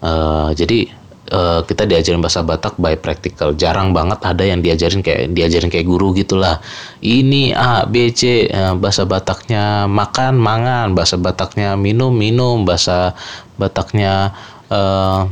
Uh, 0.00 0.54
jadi 0.54 0.92
uh, 1.32 1.62
kita 1.66 1.86
diajarin 1.86 2.22
bahasa 2.22 2.42
Batak 2.42 2.78
by 2.78 2.98
practical. 2.98 3.54
Jarang 3.54 3.94
banget 3.94 4.22
ada 4.22 4.44
yang 4.44 4.62
diajarin 4.62 5.00
kayak 5.00 5.32
diajarin 5.32 5.70
kayak 5.70 5.86
guru 5.86 6.14
gitulah. 6.14 6.58
Ini 7.02 7.54
A 7.54 7.86
B 7.86 8.10
C 8.14 8.50
uh, 8.50 8.74
bahasa 8.78 9.06
Bataknya 9.06 9.86
makan 9.90 10.38
mangan. 10.38 10.94
Bahasa 10.94 11.16
Bataknya 11.18 11.74
minum 11.74 12.14
minum. 12.14 12.66
Bahasa 12.66 13.14
Bataknya 13.56 14.36
uh, 14.68 15.30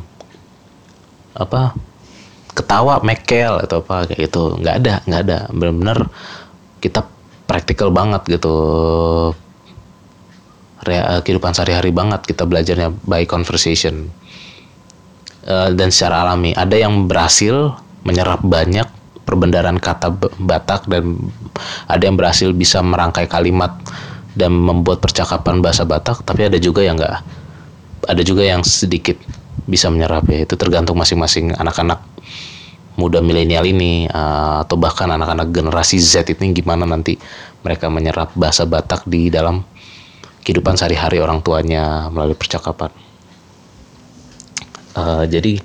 apa? 1.35 1.75
Ketawa 2.55 3.03
mekel 3.03 3.59
atau 3.63 3.83
apa 3.83 4.07
kayak 4.07 4.31
gitu. 4.31 4.57
Nggak 4.63 4.75
ada 4.81 4.95
nggak 5.11 5.21
ada. 5.27 5.39
Benar-benar 5.51 5.99
kita 6.79 7.03
praktikal 7.51 7.91
banget 7.91 8.23
gitu. 8.31 8.55
Kehidupan 10.85 11.57
sehari-hari 11.57 11.97
banget 11.97 12.29
kita 12.29 12.45
belajarnya 12.45 12.93
by 13.09 13.25
conversation. 13.25 14.05
Eh, 14.05 14.24
dan 15.47 15.89
secara 15.93 16.25
alami. 16.25 16.57
Ada 16.57 16.89
yang 16.89 17.05
berhasil 17.05 17.77
menyerap 18.05 18.41
banyak 18.45 18.89
perbendaharaan 19.25 19.81
kata 19.81 20.13
Batak 20.41 20.87
dan 20.89 21.17
ada 21.89 22.03
yang 22.05 22.17
berhasil 22.17 22.53
bisa 22.53 22.85
merangkai 22.85 23.25
kalimat 23.29 23.73
dan 24.37 24.53
membuat 24.53 25.01
percakapan 25.01 25.65
bahasa 25.65 25.89
Batak, 25.89 26.23
tapi 26.25 26.49
ada 26.49 26.61
juga 26.61 26.85
yang 26.85 27.01
enggak. 27.01 27.25
Ada 28.05 28.21
juga 28.21 28.45
yang 28.45 28.61
sedikit 28.61 29.17
bisa 29.65 29.89
menyerap 29.89 30.29
ya. 30.29 30.45
Itu 30.45 30.61
tergantung 30.61 31.01
masing-masing 31.01 31.57
anak-anak 31.57 32.05
muda 32.95 33.19
milenial 33.19 33.67
ini 33.67 34.07
uh, 34.07 34.63
atau 34.63 34.79
bahkan 34.79 35.11
anak-anak 35.11 35.51
generasi 35.51 35.99
Z 35.99 36.31
ini 36.31 36.55
gimana 36.55 36.87
nanti 36.87 37.19
mereka 37.67 37.91
menyerap 37.91 38.31
bahasa 38.39 38.63
Batak 38.69 39.09
di 39.11 39.35
dalam 39.35 39.67
kehidupan 40.47 40.79
sehari-hari 40.79 41.19
orang 41.19 41.43
tuanya 41.43 42.07
melalui 42.13 42.39
percakapan 42.39 42.95
uh, 44.97 45.25
jadi 45.27 45.61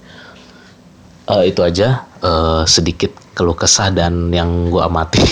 uh, 1.30 1.44
itu 1.46 1.62
aja. 1.62 2.06
Uh, 2.20 2.68
sedikit 2.68 3.16
keluh 3.32 3.56
kesah 3.56 3.94
dan 3.96 4.34
yang 4.36 4.68
gue 4.68 4.82
amati. 4.84 5.24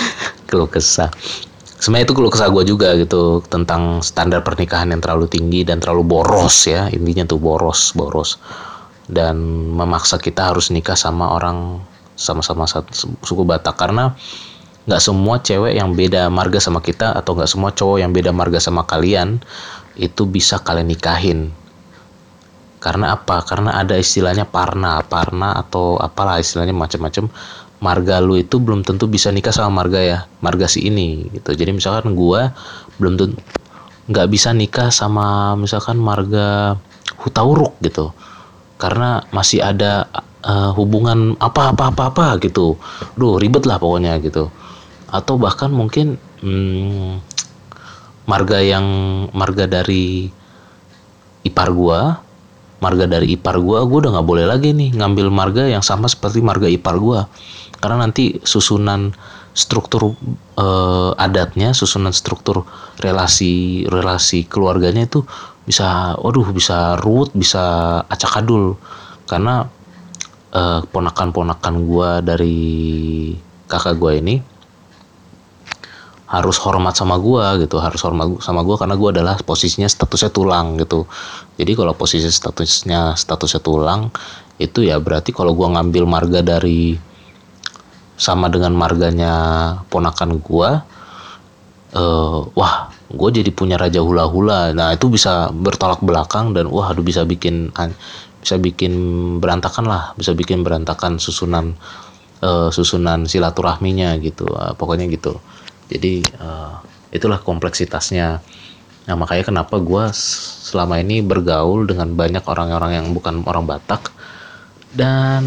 Keluh 0.48 0.70
kesah. 0.70 1.10
Sebenarnya 1.66 2.06
itu 2.06 2.14
keluh 2.14 2.30
kesah 2.30 2.54
gue 2.54 2.62
juga 2.62 2.94
gitu 2.94 3.42
tentang 3.50 3.98
standar 3.98 4.46
pernikahan 4.46 4.94
yang 4.94 5.02
terlalu 5.02 5.26
tinggi 5.26 5.66
dan 5.66 5.82
terlalu 5.82 6.06
boros 6.06 6.70
ya. 6.70 6.86
Intinya 6.94 7.26
tuh 7.26 7.42
boros 7.42 7.90
boros. 7.98 8.38
Dan 9.10 9.42
memaksa 9.74 10.22
kita 10.22 10.54
harus 10.54 10.70
nikah 10.70 10.94
sama 10.94 11.34
orang 11.34 11.82
sama-sama 12.14 12.70
suku 13.26 13.42
Batak. 13.42 13.74
Karena 13.74 14.14
nggak 14.86 15.02
semua 15.02 15.42
cewek 15.42 15.74
yang 15.74 15.98
beda 15.98 16.30
marga 16.30 16.62
sama 16.62 16.78
kita 16.78 17.10
atau 17.18 17.34
nggak 17.34 17.50
semua 17.50 17.74
cowok 17.74 17.98
yang 18.06 18.14
beda 18.14 18.30
marga 18.30 18.62
sama 18.62 18.86
kalian 18.86 19.42
itu 19.98 20.22
bisa 20.30 20.62
kalian 20.62 20.86
nikahin 20.86 21.50
karena 22.86 23.18
apa? 23.18 23.42
Karena 23.42 23.74
ada 23.74 23.98
istilahnya 23.98 24.46
parna 24.46 25.02
parna 25.02 25.58
atau 25.58 25.98
apalah 25.98 26.38
istilahnya 26.38 26.70
macam-macam. 26.70 27.26
Marga 27.82 28.22
lu 28.22 28.38
itu 28.38 28.62
belum 28.62 28.86
tentu 28.86 29.10
bisa 29.10 29.28
nikah 29.34 29.50
sama 29.50 29.82
marga 29.82 30.00
ya 30.00 30.18
marga 30.38 30.70
si 30.70 30.86
ini 30.86 31.26
gitu. 31.34 31.50
Jadi 31.50 31.74
misalkan 31.74 32.14
gua 32.14 32.54
belum 33.02 33.18
tentu 33.18 33.36
nggak 34.06 34.28
bisa 34.30 34.54
nikah 34.54 34.94
sama 34.94 35.58
misalkan 35.58 35.98
marga 35.98 36.78
Hutauruk 37.26 37.74
gitu. 37.82 38.14
Karena 38.78 39.26
masih 39.34 39.66
ada 39.66 40.06
uh, 40.46 40.70
hubungan 40.78 41.34
apa 41.42 41.74
apa 41.74 41.90
apa 41.90 42.02
apa 42.14 42.26
gitu. 42.38 42.78
Duh 43.18 43.42
ribet 43.42 43.66
lah 43.66 43.82
pokoknya 43.82 44.22
gitu. 44.22 44.46
Atau 45.10 45.36
bahkan 45.42 45.74
mungkin 45.74 46.22
hmm, 46.40 47.18
marga 48.30 48.62
yang 48.62 48.86
marga 49.34 49.66
dari 49.66 50.30
ipar 51.42 51.70
gua 51.74 52.25
marga 52.80 53.08
dari 53.08 53.32
ipar 53.36 53.56
gua 53.60 53.84
gua 53.88 53.98
udah 54.06 54.12
nggak 54.20 54.28
boleh 54.28 54.46
lagi 54.48 54.76
nih 54.76 54.92
ngambil 54.96 55.32
marga 55.32 55.64
yang 55.64 55.80
sama 55.80 56.06
seperti 56.08 56.44
marga 56.44 56.68
ipar 56.68 56.96
gua. 57.00 57.28
Karena 57.80 58.08
nanti 58.08 58.40
susunan 58.40 59.12
struktur 59.56 60.12
uh, 60.60 61.12
adatnya 61.16 61.72
susunan 61.72 62.12
struktur 62.12 62.68
relasi 63.00 63.84
relasi 63.88 64.44
keluarganya 64.44 65.08
itu 65.08 65.24
bisa 65.64 66.14
waduh 66.20 66.52
bisa 66.52 67.00
ruwet 67.00 67.32
bisa 67.32 67.64
acak 68.08 68.44
adul. 68.44 68.76
Karena 69.26 69.64
uh, 70.52 70.80
ponakan-ponakan 70.88 71.74
gua 71.84 72.20
dari 72.20 73.32
kakak 73.66 73.96
gua 73.98 74.16
ini 74.16 74.55
harus 76.26 76.58
hormat 76.58 76.98
sama 76.98 77.16
gua 77.22 77.54
gitu 77.58 77.78
harus 77.78 78.02
hormat 78.02 78.42
sama 78.42 78.66
gua 78.66 78.76
karena 78.78 78.98
gua 78.98 79.14
adalah 79.14 79.38
posisinya 79.42 79.86
statusnya 79.86 80.30
tulang 80.34 80.74
gitu. 80.78 81.06
Jadi 81.54 81.72
kalau 81.78 81.94
posisi 81.94 82.26
statusnya 82.26 83.14
statusnya 83.14 83.60
tulang 83.62 84.10
itu 84.58 84.82
ya 84.82 84.98
berarti 84.98 85.30
kalau 85.30 85.54
gua 85.54 85.78
ngambil 85.78 86.04
marga 86.08 86.40
dari 86.42 86.98
sama 88.16 88.48
dengan 88.50 88.74
marganya 88.74 89.34
ponakan 89.86 90.40
gua 90.42 90.82
uh, 91.96 92.40
wah 92.52 92.90
gue 93.06 93.30
jadi 93.30 93.50
punya 93.54 93.78
raja 93.78 94.02
hula 94.02 94.26
hula 94.26 94.74
nah 94.74 94.90
itu 94.90 95.06
bisa 95.06 95.48
bertolak 95.54 96.02
belakang 96.02 96.52
dan 96.52 96.66
wah 96.66 96.90
aduh 96.90 97.06
bisa 97.06 97.22
bikin 97.22 97.70
bisa 98.42 98.56
bikin 98.58 98.92
berantakan 99.38 99.86
lah 99.86 100.02
bisa 100.18 100.34
bikin 100.34 100.66
berantakan 100.66 101.22
susunan 101.22 101.78
uh, 102.42 102.68
susunan 102.68 103.24
silaturahminya 103.24 104.18
gitu. 104.18 104.46
Uh, 104.50 104.74
pokoknya 104.74 105.06
gitu 105.06 105.38
jadi 105.86 106.22
uh, 106.42 106.82
itulah 107.14 107.38
kompleksitasnya. 107.40 108.42
Nah 109.06 109.14
makanya 109.14 109.46
kenapa 109.46 109.78
gue 109.78 110.04
selama 110.66 110.98
ini 110.98 111.22
bergaul 111.22 111.86
dengan 111.86 112.10
banyak 112.12 112.42
orang-orang 112.42 112.98
yang 112.98 113.06
bukan 113.14 113.46
orang 113.46 113.64
Batak 113.64 114.10
dan 114.98 115.46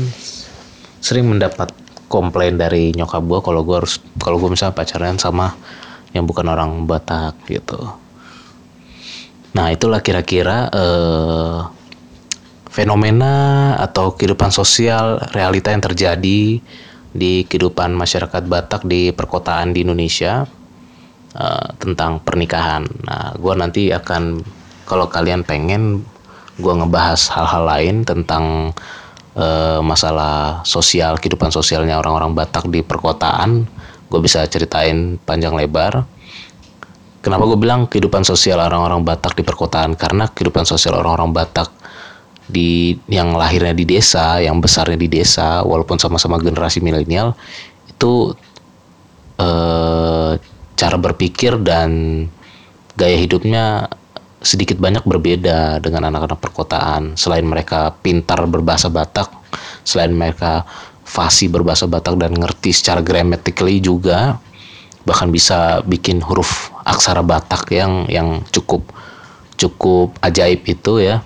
sering 1.04 1.28
mendapat 1.28 1.72
komplain 2.08 2.56
dari 2.56 2.96
nyokap 2.96 3.22
gue 3.28 3.40
kalau 3.44 3.62
gue 3.68 3.76
harus 3.84 4.00
kalau 4.18 4.40
gue 4.40 4.50
misalnya 4.56 4.76
pacaran 4.76 5.20
sama 5.20 5.54
yang 6.16 6.24
bukan 6.24 6.48
orang 6.48 6.88
Batak 6.88 7.36
gitu. 7.52 7.78
Nah 9.54 9.76
itulah 9.76 10.00
kira-kira 10.00 10.72
uh, 10.72 11.68
fenomena 12.70 13.76
atau 13.82 14.14
kehidupan 14.16 14.54
sosial 14.54 15.20
realita 15.36 15.74
yang 15.74 15.84
terjadi 15.84 16.62
di 17.14 17.46
kehidupan 17.46 17.94
masyarakat 17.98 18.44
Batak 18.46 18.86
di 18.86 19.10
perkotaan 19.10 19.74
di 19.74 19.82
Indonesia 19.82 20.46
uh, 21.34 21.68
tentang 21.82 22.22
pernikahan. 22.22 22.86
Nah, 23.06 23.34
gue 23.34 23.54
nanti 23.58 23.90
akan 23.90 24.42
kalau 24.86 25.10
kalian 25.10 25.46
pengen 25.46 26.06
gue 26.60 26.74
ngebahas 26.76 27.32
hal-hal 27.34 27.64
lain 27.66 27.96
tentang 28.04 28.76
uh, 29.40 29.80
masalah 29.82 30.62
sosial 30.68 31.18
kehidupan 31.18 31.50
sosialnya 31.50 31.98
orang-orang 31.98 32.36
Batak 32.36 32.68
di 32.68 32.84
perkotaan, 32.84 33.66
gue 34.10 34.20
bisa 34.22 34.46
ceritain 34.46 35.18
panjang 35.22 35.56
lebar. 35.56 36.06
kenapa 37.20 37.44
gue 37.52 37.60
bilang 37.60 37.84
kehidupan 37.84 38.24
sosial 38.24 38.64
orang-orang 38.64 39.04
Batak 39.04 39.36
di 39.36 39.44
perkotaan 39.44 39.92
karena 40.00 40.32
kehidupan 40.32 40.64
sosial 40.64 40.96
orang-orang 41.04 41.36
Batak 41.36 41.68
di 42.50 42.98
yang 43.06 43.38
lahirnya 43.38 43.78
di 43.78 43.86
desa, 43.86 44.42
yang 44.42 44.58
besarnya 44.60 44.98
di 44.98 45.10
desa, 45.10 45.62
walaupun 45.62 46.02
sama-sama 46.02 46.42
generasi 46.42 46.82
milenial 46.82 47.38
itu 47.88 48.34
eh, 49.38 50.34
cara 50.80 50.98
berpikir 50.98 51.62
dan 51.62 52.26
gaya 52.98 53.16
hidupnya 53.16 53.88
sedikit 54.40 54.80
banyak 54.80 55.04
berbeda 55.04 55.84
dengan 55.84 56.12
anak-anak 56.12 56.40
perkotaan. 56.40 57.20
Selain 57.20 57.44
mereka 57.44 57.92
pintar 58.00 58.40
berbahasa 58.48 58.88
Batak, 58.88 59.28
selain 59.84 60.16
mereka 60.16 60.64
fasih 61.04 61.52
berbahasa 61.52 61.86
Batak 61.86 62.16
dan 62.20 62.36
ngerti 62.36 62.72
secara 62.72 63.04
grammatically 63.04 63.84
juga, 63.84 64.40
bahkan 65.04 65.28
bisa 65.30 65.84
bikin 65.84 66.24
huruf 66.24 66.72
aksara 66.88 67.24
Batak 67.24 67.68
yang 67.76 68.08
yang 68.08 68.44
cukup 68.56 68.84
cukup 69.60 70.16
ajaib 70.24 70.64
itu 70.64 71.04
ya. 71.04 71.20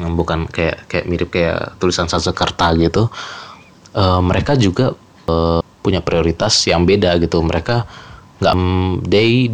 Bukan 0.00 0.48
kayak 0.48 0.88
kayak 0.88 1.06
mirip 1.08 1.28
kayak 1.34 1.76
tulisan 1.76 2.08
Sanskerta 2.08 2.72
gitu. 2.80 3.12
Uh, 3.92 4.24
mereka 4.24 4.56
juga 4.56 4.96
uh, 5.28 5.60
punya 5.84 6.00
prioritas 6.00 6.64
yang 6.64 6.88
beda 6.88 7.20
gitu. 7.20 7.42
Mereka 7.44 7.84
nggak 8.40 8.56
they 9.04 9.52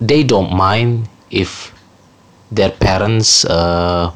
they 0.00 0.24
don't 0.24 0.54
mind 0.54 1.10
if 1.28 1.74
their 2.50 2.70
parents 2.70 3.44
uh, 3.46 4.10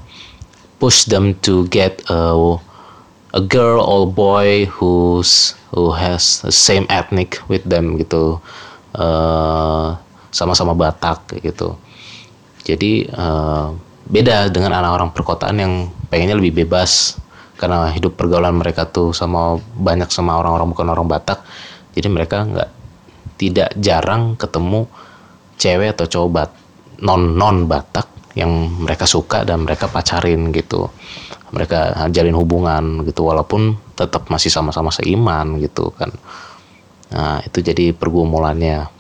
push 0.81 1.05
them 1.07 1.35
to 1.41 1.69
get 1.69 2.03
a, 2.11 2.35
a 3.35 3.41
girl 3.41 3.81
or 3.85 4.09
boy 4.09 4.67
who's 4.67 5.55
who 5.71 5.93
has 5.93 6.43
the 6.43 6.51
same 6.51 6.87
ethnic 6.91 7.39
with 7.49 7.63
them 7.65 7.97
gitu 7.99 8.41
uh, 8.99 9.95
sama-sama 10.35 10.75
Batak 10.75 11.41
gitu 11.45 11.79
jadi 12.67 13.07
uh, 13.15 13.71
beda 14.05 14.53
dengan 14.53 14.77
anak 14.77 14.91
orang 15.01 15.11
perkotaan 15.11 15.57
yang 15.59 15.73
pengennya 16.13 16.37
lebih 16.37 16.65
bebas. 16.65 17.21
Karena 17.55 17.87
hidup 17.95 18.19
pergaulan 18.19 18.59
mereka 18.59 18.83
tuh 18.91 19.15
sama 19.15 19.57
banyak 19.79 20.11
sama 20.11 20.37
orang-orang 20.43 20.75
bukan 20.75 20.91
orang 20.91 21.07
Batak. 21.07 21.47
Jadi 21.95 22.09
mereka 22.11 22.43
nggak 22.43 22.71
tidak 23.39 23.71
jarang 23.79 24.35
ketemu 24.35 24.91
cewek 25.55 25.95
atau 25.95 26.07
cowok 26.11 26.31
Bat 26.35 26.51
non 27.07 27.39
non 27.39 27.71
Batak 27.71 28.35
yang 28.35 28.51
mereka 28.83 29.07
suka 29.07 29.47
dan 29.47 29.63
mereka 29.63 29.87
pacarin 29.87 30.51
gitu. 30.51 30.91
Mereka 31.55 32.11
jalin 32.11 32.35
hubungan 32.35 33.07
gitu 33.07 33.23
walaupun 33.23 33.79
tetap 33.95 34.27
masih 34.27 34.51
sama-sama 34.51 34.91
seiman 34.91 35.63
gitu 35.63 35.95
kan. 35.95 36.11
Nah 37.15 37.39
itu 37.47 37.63
jadi 37.63 37.95
pergumulannya. 37.95 38.91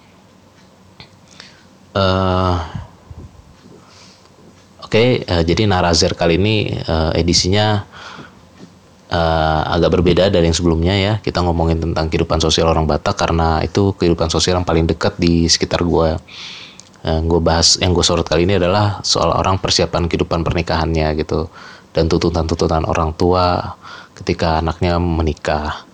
Uh, 1.94 2.58
oke 4.94 5.26
uh, 5.26 5.42
jadi 5.42 5.66
Narazer 5.66 6.14
kali 6.14 6.38
ini 6.38 6.70
uh, 6.86 7.10
edisinya 7.18 7.82
uh, 9.10 9.60
agak 9.74 9.90
berbeda 9.98 10.30
dari 10.30 10.46
yang 10.46 10.54
sebelumnya 10.54 10.94
ya. 10.94 11.12
Kita 11.18 11.42
ngomongin 11.42 11.82
tentang 11.82 12.06
kehidupan 12.06 12.38
sosial 12.38 12.70
orang 12.70 12.86
Batak 12.86 13.18
karena 13.18 13.58
itu 13.66 13.90
kehidupan 13.98 14.30
sosial 14.30 14.62
yang 14.62 14.62
paling 14.62 14.86
dekat 14.86 15.18
di 15.18 15.50
sekitar 15.50 15.82
gue 15.82 16.14
yang 17.02 17.26
gue 17.26 17.42
bahas 17.42 17.74
yang 17.82 17.90
gue 17.90 18.06
sorot 18.06 18.22
kali 18.22 18.46
ini 18.46 18.54
adalah 18.54 19.02
soal 19.02 19.34
orang 19.34 19.58
persiapan 19.58 20.06
kehidupan 20.06 20.46
pernikahannya 20.46 21.18
gitu 21.20 21.50
dan 21.90 22.06
tuntutan-tuntutan 22.06 22.86
orang 22.86 23.18
tua 23.18 23.74
ketika 24.14 24.62
anaknya 24.62 25.02
menikah. 25.02 25.90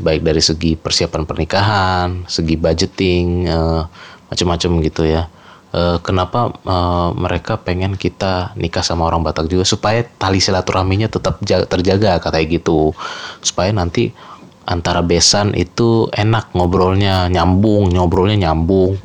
Baik 0.00 0.24
dari 0.24 0.40
segi 0.40 0.72
persiapan 0.72 1.28
pernikahan 1.28 2.24
segi 2.24 2.56
budgeting 2.56 3.44
uh, 3.44 3.84
macam-macam 4.32 4.80
gitu 4.88 5.04
ya 5.04 5.28
uh, 5.72 5.98
kenapa 6.04 6.52
uh, 6.64 7.10
mereka 7.16 7.58
pengen 7.58 7.96
kita 7.96 8.52
nikah 8.54 8.84
sama 8.84 9.08
orang 9.08 9.24
Batak 9.24 9.48
juga? 9.48 9.64
Supaya 9.66 10.04
tali 10.20 10.38
silaturahminya 10.38 11.08
tetap 11.08 11.40
terjaga 11.42 12.20
katanya 12.20 12.46
gitu. 12.48 12.92
Supaya 13.40 13.72
nanti 13.72 14.12
antara 14.62 15.02
besan 15.02 15.58
itu 15.58 16.06
enak 16.14 16.54
ngobrolnya 16.54 17.26
nyambung 17.32 17.90
ngobrolnya 17.90 18.48
nyambung. 18.48 19.00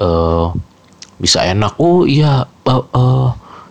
Uh, 0.00 0.50
bisa 1.18 1.44
enak. 1.44 1.78
Oh 1.78 2.06
iya 2.08 2.46
uh, 2.46 2.84
uh, 2.94 3.28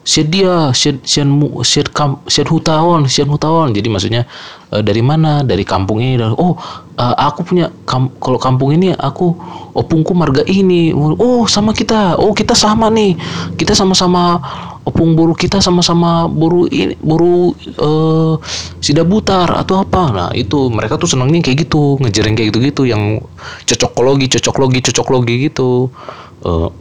siat 0.08 0.28
dia 0.32 0.72
siat 0.72 1.04
siat 1.04 1.28
mu 1.28 1.60
siat 1.64 1.92
kam 1.92 2.24
siat 2.32 2.48
hutawan 2.48 3.12
siat 3.12 3.28
hutawan 3.28 3.76
jadi 3.76 3.88
maksudnya 3.92 4.24
uh, 4.72 4.80
dari 4.80 5.04
mana? 5.04 5.44
Dari 5.44 5.68
kampung 5.68 6.00
ini. 6.00 6.20
Oh 6.36 6.56
uh, 6.98 7.16
aku 7.16 7.46
punya 7.46 7.70
kam 7.86 8.10
kalau 8.18 8.42
kampung 8.42 8.74
ini 8.74 8.92
aku 8.98 9.38
opungku 9.78 10.18
marga 10.18 10.42
ini. 10.50 10.92
Oh 10.98 11.46
sama 11.46 11.72
kita. 11.72 12.18
Oh 12.18 12.34
kita 12.34 12.58
sama 12.58 12.90
nih. 12.90 13.16
Kita 13.56 13.78
sama-sama 13.78 14.42
opung 14.88 15.20
buru 15.20 15.36
kita 15.36 15.60
sama-sama 15.60 16.32
buru 16.32 16.64
ini 16.72 16.96
buru 17.04 17.52
uh, 17.78 18.36
sidabutar 18.82 19.48
atau 19.54 19.86
apa. 19.86 20.04
Nah 20.12 20.30
itu 20.34 20.74
mereka 20.74 20.98
tuh 20.98 21.08
senangnya 21.08 21.46
kayak 21.46 21.70
gitu 21.70 22.02
ngejaring 22.02 22.36
kayak 22.36 22.50
gitu 22.52 22.60
gitu 22.66 22.82
yang 22.90 23.22
cocokologi 23.70 24.28
cocoklogi 24.40 24.80
cocoklogi 24.92 25.36
gitu. 25.54 25.94
Uh, 26.42 26.74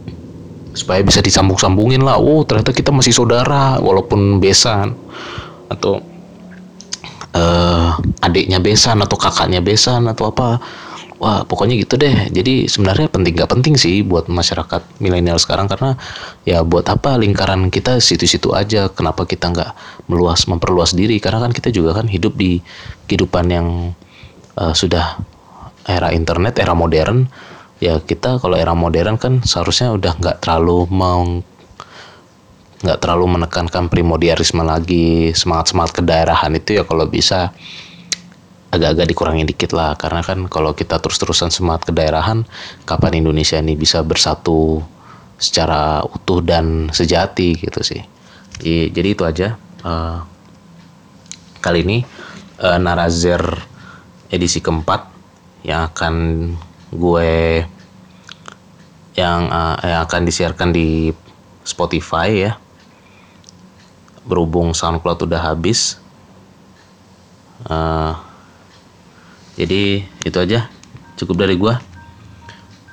supaya 0.77 1.01
bisa 1.01 1.25
disambung-sambungin 1.25 2.05
lah. 2.05 2.21
Oh 2.21 2.45
ternyata 2.45 2.69
kita 2.69 2.93
masih 2.93 3.13
saudara 3.13 3.81
walaupun 3.81 4.37
besan 4.37 4.93
atau 5.67 5.99
uh, 7.37 7.93
adiknya 8.25 8.57
besan 8.57 8.97
atau 9.05 9.15
kakaknya 9.15 9.61
besan 9.61 10.09
atau 10.09 10.33
apa. 10.33 10.57
Wah 11.17 11.41
pokoknya 11.49 11.81
gitu 11.81 11.97
deh. 11.97 12.29
Jadi 12.29 12.69
sebenarnya 12.69 13.09
penting 13.09 13.33
gak 13.33 13.49
penting 13.49 13.73
sih 13.73 14.05
buat 14.05 14.29
masyarakat 14.29 15.01
milenial 15.01 15.41
sekarang 15.41 15.65
karena 15.65 15.97
ya 16.45 16.61
buat 16.61 16.85
apa 16.85 17.17
lingkaran 17.17 17.73
kita 17.73 17.97
situ-situ 17.97 18.53
aja. 18.53 18.85
Kenapa 18.93 19.25
kita 19.25 19.49
nggak 19.49 19.71
meluas 20.13 20.45
memperluas 20.45 20.93
diri? 20.93 21.17
Karena 21.17 21.41
kan 21.41 21.57
kita 21.57 21.73
juga 21.73 21.97
kan 21.97 22.05
hidup 22.05 22.37
di 22.37 22.61
kehidupan 23.09 23.45
yang 23.49 23.67
uh, 24.61 24.73
sudah 24.77 25.17
era 25.89 26.13
internet 26.13 26.61
era 26.61 26.77
modern. 26.77 27.25
Ya 27.81 27.97
kita 27.97 28.37
kalau 28.37 28.53
era 28.53 28.77
modern 28.77 29.17
kan 29.17 29.41
seharusnya 29.41 29.97
udah 29.97 30.13
nggak 30.21 30.45
terlalu 30.45 30.85
mau 30.93 31.41
nggak 32.77 33.01
terlalu 33.01 33.41
menekankan 33.41 33.89
primordialisme 33.89 34.61
lagi 34.61 35.33
semangat 35.33 35.73
semangat 35.73 35.97
kedaerahan 35.97 36.53
itu 36.53 36.77
ya 36.77 36.83
kalau 36.85 37.09
bisa 37.09 37.49
agak-agak 38.69 39.07
dikurangi 39.09 39.43
dikit 39.47 39.71
lah. 39.73 39.97
Karena 39.97 40.21
kan 40.21 40.45
kalau 40.51 40.75
kita 40.77 41.01
terus-terusan 41.01 41.49
semangat 41.49 41.89
kedaerahan 41.89 42.45
kapan 42.85 43.23
Indonesia 43.23 43.57
ini 43.57 43.73
bisa 43.73 44.03
bersatu 44.05 44.83
secara 45.37 46.01
utuh 46.05 46.41
dan 46.41 46.89
sejati 46.93 47.57
gitu 47.57 47.81
sih. 47.81 48.01
Jadi, 48.57 49.09
itu 49.13 49.21
aja 49.21 49.53
uh, 49.85 50.25
kali 51.61 51.85
ini 51.85 51.97
uh, 52.57 52.81
Narazer 52.81 53.41
edisi 54.33 54.65
keempat 54.65 55.05
yang 55.61 55.93
akan 55.93 56.13
gue 56.89 57.61
yang 59.13 59.49
uh, 59.49 59.77
yang 59.85 60.01
akan 60.09 60.21
disiarkan 60.25 60.73
di 60.73 61.13
Spotify 61.61 62.49
ya 62.49 62.57
berhubung 64.27 64.75
SoundCloud 64.75 65.25
udah 65.25 65.41
habis. 65.41 65.97
Uh, 67.65 68.13
jadi 69.57 70.05
itu 70.21 70.37
aja. 70.37 70.69
Cukup 71.17 71.41
dari 71.41 71.57
gue 71.57 71.73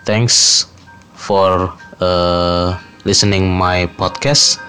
thanks 0.04 0.68
for 1.16 1.72
uh, 1.98 2.76
listening 3.08 3.48
my 3.48 3.88
podcast. 3.96 4.60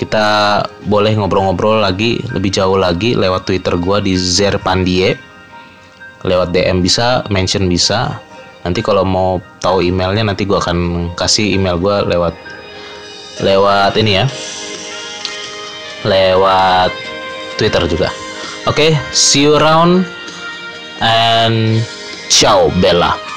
Kita 0.00 0.62
boleh 0.88 1.14
ngobrol-ngobrol 1.14 1.84
lagi 1.84 2.18
lebih 2.32 2.50
jauh 2.50 2.80
lagi 2.80 3.14
lewat 3.14 3.46
Twitter 3.46 3.76
gue 3.76 3.98
di 4.02 4.14
Zerpandie. 4.16 5.14
Lewat 6.26 6.50
DM 6.50 6.82
bisa 6.82 7.22
mention 7.30 7.70
bisa. 7.70 8.18
Nanti 8.66 8.82
kalau 8.82 9.06
mau 9.06 9.38
tahu 9.62 9.86
emailnya 9.86 10.34
nanti 10.34 10.42
gue 10.42 10.58
akan 10.58 11.10
kasih 11.14 11.54
email 11.54 11.78
gue 11.78 11.96
lewat 12.10 12.34
lewat 13.38 13.94
ini 14.02 14.18
ya 14.18 14.26
lewat 16.04 16.92
Twitter 17.58 17.82
juga 17.90 18.10
oke 18.66 18.78
okay, 18.78 18.90
see 19.10 19.42
you 19.42 19.58
around 19.58 20.06
and 21.02 21.82
ciao 22.30 22.70
Bella 22.78 23.28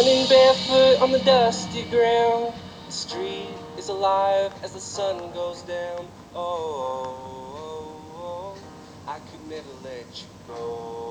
Running 0.00 0.28
barefoot 0.28 1.02
on 1.02 1.10
the 1.10 1.18
dusty 1.20 1.82
ground, 1.90 2.54
the 2.86 2.92
street 2.92 3.48
is 3.76 3.88
alive 3.88 4.52
as 4.62 4.72
the 4.72 4.80
sun 4.80 5.32
goes 5.32 5.62
down. 5.62 6.06
Oh, 6.34 7.16
oh, 7.26 8.54
oh, 8.54 8.58
I 9.08 9.18
could 9.18 9.48
never 9.48 9.68
let 9.82 10.06
you 10.14 10.28
go. 10.46 11.09